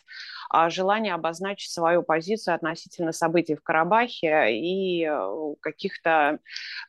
желание 0.70 1.14
обозначить 1.14 1.72
свою 1.72 2.04
позицию 2.04 2.56
относительно 2.56 3.12
событий 3.12 3.56
в 3.56 3.64
Карабахе 3.64 4.54
и 4.54 5.06
э, 5.06 5.54
каких-то 5.62 6.40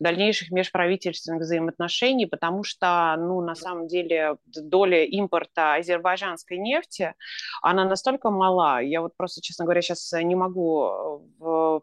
дальнейших 0.01 0.51
межправительственных 0.51 1.43
взаимоотношений, 1.43 2.27
потому 2.27 2.65
что, 2.65 3.15
ну, 3.19 3.41
на 3.41 3.55
самом 3.55 3.87
деле 3.87 4.37
доля 4.47 5.05
импорта 5.05 5.75
азербайджанской 5.75 6.59
нефти, 6.59 7.15
она 7.63 7.85
настолько 7.85 8.31
мала. 8.31 8.81
Я 8.81 9.01
вот 9.01 9.17
просто, 9.17 9.41
честно 9.41 9.65
говоря, 9.65 9.83
сейчас 9.83 10.13
не 10.13 10.35
могу 10.35 11.23
э, 11.41 11.81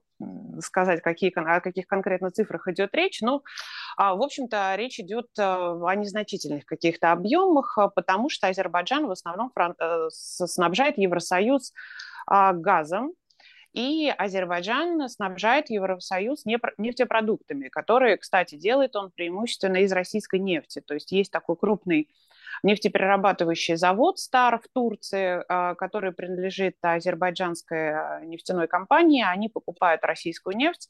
сказать, 0.61 1.01
какие, 1.01 1.31
о 1.35 1.61
каких 1.61 1.87
конкретно 1.87 2.31
цифрах 2.31 2.67
идет 2.67 2.93
речь, 2.93 3.21
но, 3.21 3.43
а, 3.97 4.15
в 4.15 4.21
общем-то, 4.21 4.75
речь 4.75 4.99
идет 4.99 5.27
э, 5.37 5.43
о 5.43 5.95
незначительных 5.95 6.65
каких-то 6.65 7.11
объемах, 7.11 7.77
э, 7.77 7.89
потому 7.93 8.29
что 8.29 8.47
Азербайджан 8.47 9.07
в 9.07 9.11
основном 9.11 9.51
э, 9.55 10.07
снабжает 10.11 10.97
Евросоюз 10.97 11.73
а, 12.27 12.53
газом, 12.53 13.13
и 13.73 14.11
Азербайджан 14.17 15.07
снабжает 15.09 15.69
Евросоюз 15.69 16.43
нефтепродуктами, 16.45 17.69
которые, 17.69 18.17
кстати, 18.17 18.55
делает 18.55 18.95
он 18.95 19.11
преимущественно 19.11 19.77
из 19.77 19.91
российской 19.91 20.39
нефти. 20.39 20.81
То 20.81 20.95
есть 20.95 21.11
есть 21.11 21.31
такой 21.31 21.55
крупный 21.55 22.09
нефтеперерабатывающий 22.63 23.75
завод 23.75 24.19
«Стар» 24.19 24.59
в 24.59 24.67
Турции, 24.73 25.43
а, 25.47 25.75
который 25.75 26.11
принадлежит 26.11 26.75
азербайджанской 26.81 27.91
а, 27.91 28.19
нефтяной 28.21 28.67
компании. 28.67 29.23
Они 29.23 29.49
покупают 29.49 30.03
российскую 30.03 30.55
нефть, 30.55 30.89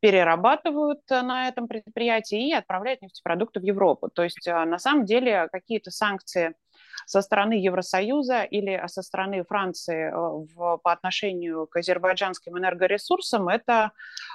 перерабатывают 0.00 1.00
на 1.10 1.48
этом 1.48 1.68
предприятии 1.68 2.48
и 2.48 2.52
отправляют 2.52 3.02
нефтепродукты 3.02 3.60
в 3.60 3.64
Европу. 3.64 4.08
То 4.08 4.22
есть 4.24 4.46
а, 4.48 4.64
на 4.64 4.78
самом 4.78 5.04
деле 5.04 5.48
какие-то 5.52 5.90
санкции 5.90 6.54
со 7.06 7.22
стороны 7.22 7.54
Евросоюза 7.54 8.42
или 8.42 8.82
со 8.86 9.02
стороны 9.02 9.44
Франции 9.44 10.08
э, 10.08 10.12
в, 10.12 10.78
по 10.78 10.92
отношению 10.92 11.66
к 11.66 11.76
азербайджанским 11.76 12.58
энергоресурсам, 12.58 13.48
это 13.48 13.92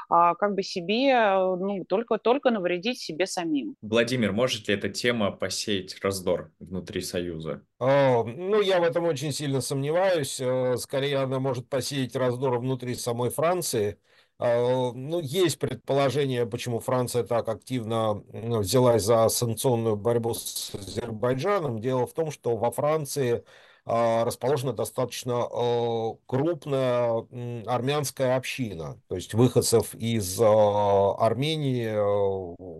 а, 0.09 0.35
как 0.35 0.55
бы 0.55 0.63
себе, 0.63 1.15
ну, 1.33 1.83
только, 1.87 2.17
только 2.17 2.51
навредить 2.51 2.99
себе 2.99 3.25
самим. 3.25 3.75
Владимир, 3.81 4.31
может 4.31 4.67
ли 4.67 4.75
эта 4.75 4.89
тема 4.89 5.31
посеять 5.31 5.97
раздор 6.01 6.51
внутри 6.59 7.01
Союза? 7.01 7.63
О, 7.79 8.23
ну, 8.23 8.61
я 8.61 8.79
в 8.79 8.83
этом 8.83 9.05
очень 9.05 9.31
сильно 9.31 9.61
сомневаюсь. 9.61 10.39
Э, 10.39 10.77
скорее, 10.77 11.17
она 11.17 11.39
может 11.39 11.69
посеять 11.69 12.15
раздор 12.15 12.59
внутри 12.59 12.95
самой 12.95 13.29
Франции, 13.29 13.91
а, 13.91 14.12
ну, 14.39 15.19
есть 15.19 15.59
предположение, 15.59 16.45
почему 16.45 16.79
Франция 16.79 17.23
так 17.23 17.47
активно 17.47 18.23
ну, 18.33 18.59
взялась 18.59 19.03
за 19.03 19.29
санкционную 19.29 19.95
борьбу 19.95 20.33
с 20.33 20.73
Азербайджаном. 20.75 21.79
Дело 21.79 22.07
в 22.07 22.13
том, 22.13 22.31
что 22.31 22.57
во 22.57 22.71
Франции 22.71 23.43
а, 23.85 24.23
расположена 24.23 24.71
достаточно 24.71 25.43
а, 25.43 26.15
крупная 26.25 27.25
армянская 27.67 28.37
община. 28.37 28.99
То 29.07 29.15
есть 29.15 29.33
выходцев 29.33 29.93
из 29.95 30.39
Армении 30.39 31.93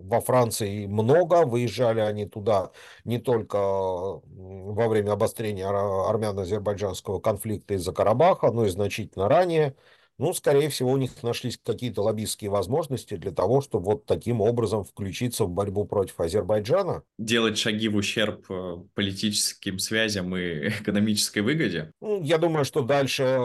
во 0.08 0.20
Франции 0.20 0.86
много. 0.86 1.44
Выезжали 1.44 2.00
они 2.00 2.26
туда 2.26 2.70
не 3.04 3.18
только 3.18 3.58
во 3.58 4.88
время 4.88 5.12
обострения 5.12 5.66
армяно-азербайджанского 5.68 7.20
конфликта 7.20 7.74
из-за 7.74 7.92
Карабаха, 7.92 8.50
но 8.50 8.64
и 8.64 8.70
значительно 8.70 9.28
ранее. 9.28 9.76
Ну, 10.16 10.32
скорее 10.32 10.68
всего, 10.68 10.92
у 10.92 10.96
них 10.96 11.10
нашлись 11.22 11.58
какие-то 11.62 12.02
лоббистские 12.02 12.48
возможности 12.48 13.16
для 13.16 13.32
того, 13.32 13.60
чтобы 13.60 13.86
вот 13.86 14.06
таким 14.06 14.40
образом 14.40 14.84
включиться 14.84 15.44
в 15.44 15.50
борьбу 15.50 15.84
против 15.84 16.20
Азербайджана. 16.20 17.02
Делать 17.18 17.58
шаги 17.58 17.88
в 17.88 17.96
ущерб 17.96 18.46
э, 18.48 18.76
политическим 18.94 19.80
связям 19.80 20.36
и 20.36 20.68
экономической 20.80 21.40
выгоде? 21.40 21.90
Ну, 22.00 22.22
я 22.22 22.38
думаю, 22.38 22.64
что 22.64 22.82
дальше 22.82 23.24
э, 23.24 23.44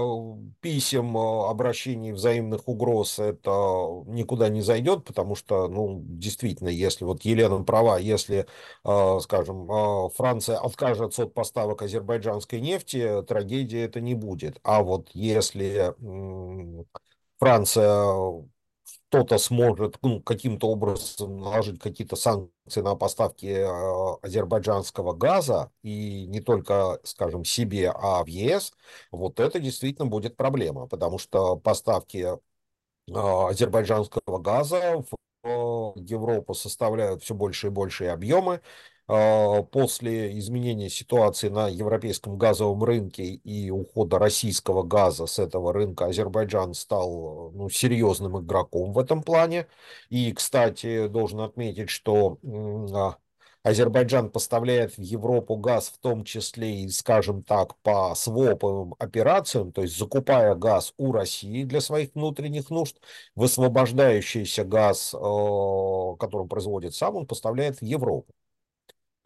писем, 0.61 1.17
э, 1.17 1.49
обращений, 1.49 2.11
взаимных 2.11 2.67
угроз 2.67 3.17
это 3.17 3.49
никуда 4.05 4.49
не 4.49 4.61
зайдет, 4.61 5.05
потому 5.05 5.35
что, 5.35 5.67
ну, 5.67 6.03
действительно, 6.05 6.69
если 6.69 7.03
вот 7.03 7.23
Елена 7.23 7.63
права, 7.63 7.97
если, 7.97 8.45
скажем, 8.83 9.67
Франция 10.15 10.57
откажется 10.57 11.23
от 11.23 11.33
поставок 11.33 11.81
азербайджанской 11.81 12.61
нефти, 12.61 13.23
трагедии 13.27 13.79
это 13.79 14.01
не 14.01 14.13
будет. 14.13 14.59
А 14.63 14.83
вот 14.83 15.09
если 15.13 15.93
Франция 17.39 18.47
кто-то 19.09 19.37
сможет 19.39 19.97
ну, 20.03 20.21
каким-то 20.21 20.67
образом 20.69 21.37
наложить 21.39 21.79
какие-то 21.79 22.15
санкции 22.15 22.81
на 22.81 22.95
поставки 22.95 23.47
э, 23.47 24.17
азербайджанского 24.21 25.13
газа, 25.13 25.71
и 25.81 26.27
не 26.27 26.41
только, 26.41 26.99
скажем, 27.03 27.43
себе, 27.43 27.91
а 27.91 28.23
в 28.23 28.27
ЕС, 28.27 28.71
вот 29.11 29.39
это 29.39 29.59
действительно 29.59 30.07
будет 30.07 30.37
проблема, 30.37 30.87
потому 30.87 31.17
что 31.17 31.55
поставки 31.57 32.17
э, 32.27 32.37
азербайджанского 33.13 34.37
газа 34.39 35.03
в 35.09 35.15
э, 35.43 35.99
Европу 36.01 36.53
составляют 36.53 37.23
все 37.23 37.33
больше 37.33 37.67
и 37.67 37.69
большие 37.71 38.11
объемы, 38.11 38.61
после 39.09 40.37
изменения 40.37 40.89
ситуации 40.89 41.49
на 41.49 41.67
европейском 41.67 42.37
газовом 42.37 42.83
рынке 42.83 43.23
и 43.23 43.71
ухода 43.71 44.19
российского 44.19 44.83
газа 44.83 45.25
с 45.25 45.39
этого 45.39 45.73
рынка 45.73 46.05
Азербайджан 46.05 46.75
стал 46.75 47.51
ну, 47.53 47.69
серьезным 47.69 48.39
игроком 48.39 48.93
в 48.93 48.99
этом 48.99 49.23
плане. 49.23 49.67
И, 50.09 50.31
кстати, 50.33 51.07
должен 51.07 51.39
отметить, 51.39 51.89
что 51.89 52.37
а, 52.93 53.17
Азербайджан 53.63 54.29
поставляет 54.29 54.97
в 54.97 55.01
Европу 55.01 55.57
газ 55.57 55.89
в 55.89 55.97
том 55.97 56.23
числе 56.23 56.83
и, 56.83 56.89
скажем 56.89 57.43
так, 57.43 57.75
по 57.81 58.13
своповым 58.15 58.95
операциям, 58.99 59.71
то 59.71 59.81
есть 59.81 59.97
закупая 59.97 60.53
газ 60.55 60.93
у 60.97 61.11
России 61.11 61.63
для 61.63 61.81
своих 61.81 62.13
внутренних 62.13 62.69
нужд, 62.69 62.97
высвобождающийся 63.35 64.63
газ, 64.65 65.15
а, 65.15 66.15
который 66.17 66.47
производит 66.47 66.93
сам, 66.93 67.15
он 67.15 67.25
поставляет 67.27 67.79
в 67.79 67.83
Европу. 67.83 68.33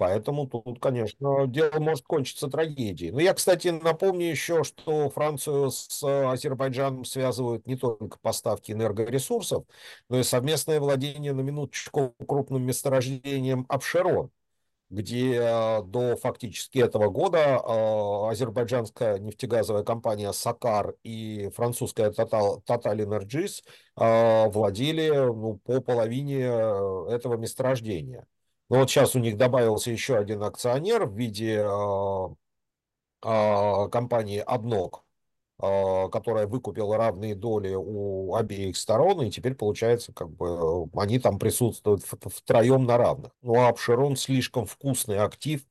Поэтому 0.04 0.48
тут, 0.48 0.82
конечно, 0.82 1.48
дело 1.48 1.80
может 1.80 2.06
кончиться 2.06 2.50
трагедией. 2.50 3.12
Но 3.12 3.22
я, 3.22 3.34
кстати, 3.34 3.70
напомню 3.70 4.26
еще, 4.30 4.66
что 4.66 5.10
Францию 5.10 5.72
с 5.72 6.04
Азербайджаном 6.04 7.06
связывают 7.06 7.66
не 7.68 7.78
только 7.78 8.20
поставки 8.20 8.74
энергоресурсов, 8.74 9.64
но 10.10 10.20
и 10.20 10.24
совместное 10.24 10.82
владение 10.82 11.32
на 11.32 11.40
минуточку 11.40 12.14
крупным 12.28 12.64
месторождением 12.64 13.66
Абшерон, 13.70 14.30
где 14.90 15.36
э, 15.36 15.84
до 15.84 16.18
фактически 16.18 16.80
этого 16.80 17.10
года 17.10 17.62
э, 17.66 18.30
азербайджанская 18.30 19.20
нефтегазовая 19.20 19.84
компания 19.84 20.34
«Сакар» 20.34 20.96
и 21.04 21.50
французская 21.56 22.12
Total, 22.12 22.62
Total 22.66 22.98
Energies 22.98 23.64
э, 23.96 24.50
владели 24.50 25.08
ну, 25.12 25.62
по 25.64 25.80
половине 25.80 26.42
этого 26.44 27.38
месторождения. 27.38 28.28
Но 28.74 28.80
вот 28.80 28.90
сейчас 28.90 29.16
у 29.16 29.20
них 29.20 29.38
добавился 29.38 29.92
еще 29.92 30.18
один 30.18 30.42
акционер 30.42 31.06
в 31.06 31.16
виде 31.16 31.64
э, 31.64 32.28
э, 33.22 33.90
компании 33.92 34.40
Обнок, 34.40 35.04
э, 35.62 36.10
которая 36.12 36.48
выкупила 36.48 36.98
равные 36.98 37.36
доли 37.36 37.76
у 37.76 38.34
обеих 38.34 38.76
сторон, 38.76 39.22
и 39.22 39.30
теперь 39.30 39.54
получается, 39.54 40.12
как 40.12 40.32
бы 40.32 40.90
они 40.96 41.20
там 41.20 41.38
присутствуют 41.38 42.02
втроем 42.04 42.86
на 42.86 42.98
равных. 42.98 43.32
Ну 43.44 43.62
а 43.62 43.68
Апшерон 43.68 44.16
слишком 44.16 44.66
вкусный 44.66 45.20
актив, 45.20 45.62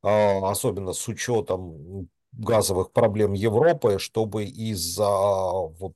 особенно 0.00 0.94
с 0.94 1.06
учетом 1.08 2.08
газовых 2.32 2.90
проблем 2.90 3.34
Европы, 3.34 3.98
чтобы 3.98 4.44
из-за 4.46 5.10
вот 5.10 5.92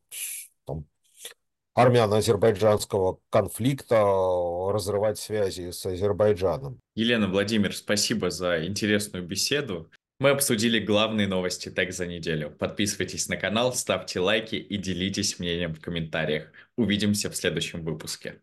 армяно-азербайджанского 1.75 3.19
конфликта 3.31 3.97
э, 3.97 4.73
разрывать 4.73 5.19
связи 5.19 5.71
с 5.71 5.85
Азербайджаном. 5.87 6.81
Елена, 6.95 7.29
Владимир, 7.29 7.75
спасибо 7.75 8.31
за 8.31 8.67
интересную 8.67 9.27
беседу. 9.27 9.91
Мы 10.19 10.31
обсудили 10.31 10.79
главные 10.79 11.27
новости 11.27 11.71
ТЭК 11.71 11.93
за 11.93 12.07
неделю. 12.07 12.51
Подписывайтесь 12.51 13.29
на 13.29 13.39
канал, 13.39 13.73
ставьте 13.73 14.21
лайки 14.21 14.57
и 14.57 14.77
делитесь 14.77 15.39
мнением 15.39 15.75
в 15.75 15.81
комментариях. 15.81 16.53
Увидимся 16.77 17.31
в 17.31 17.37
следующем 17.37 17.83
выпуске. 17.85 18.43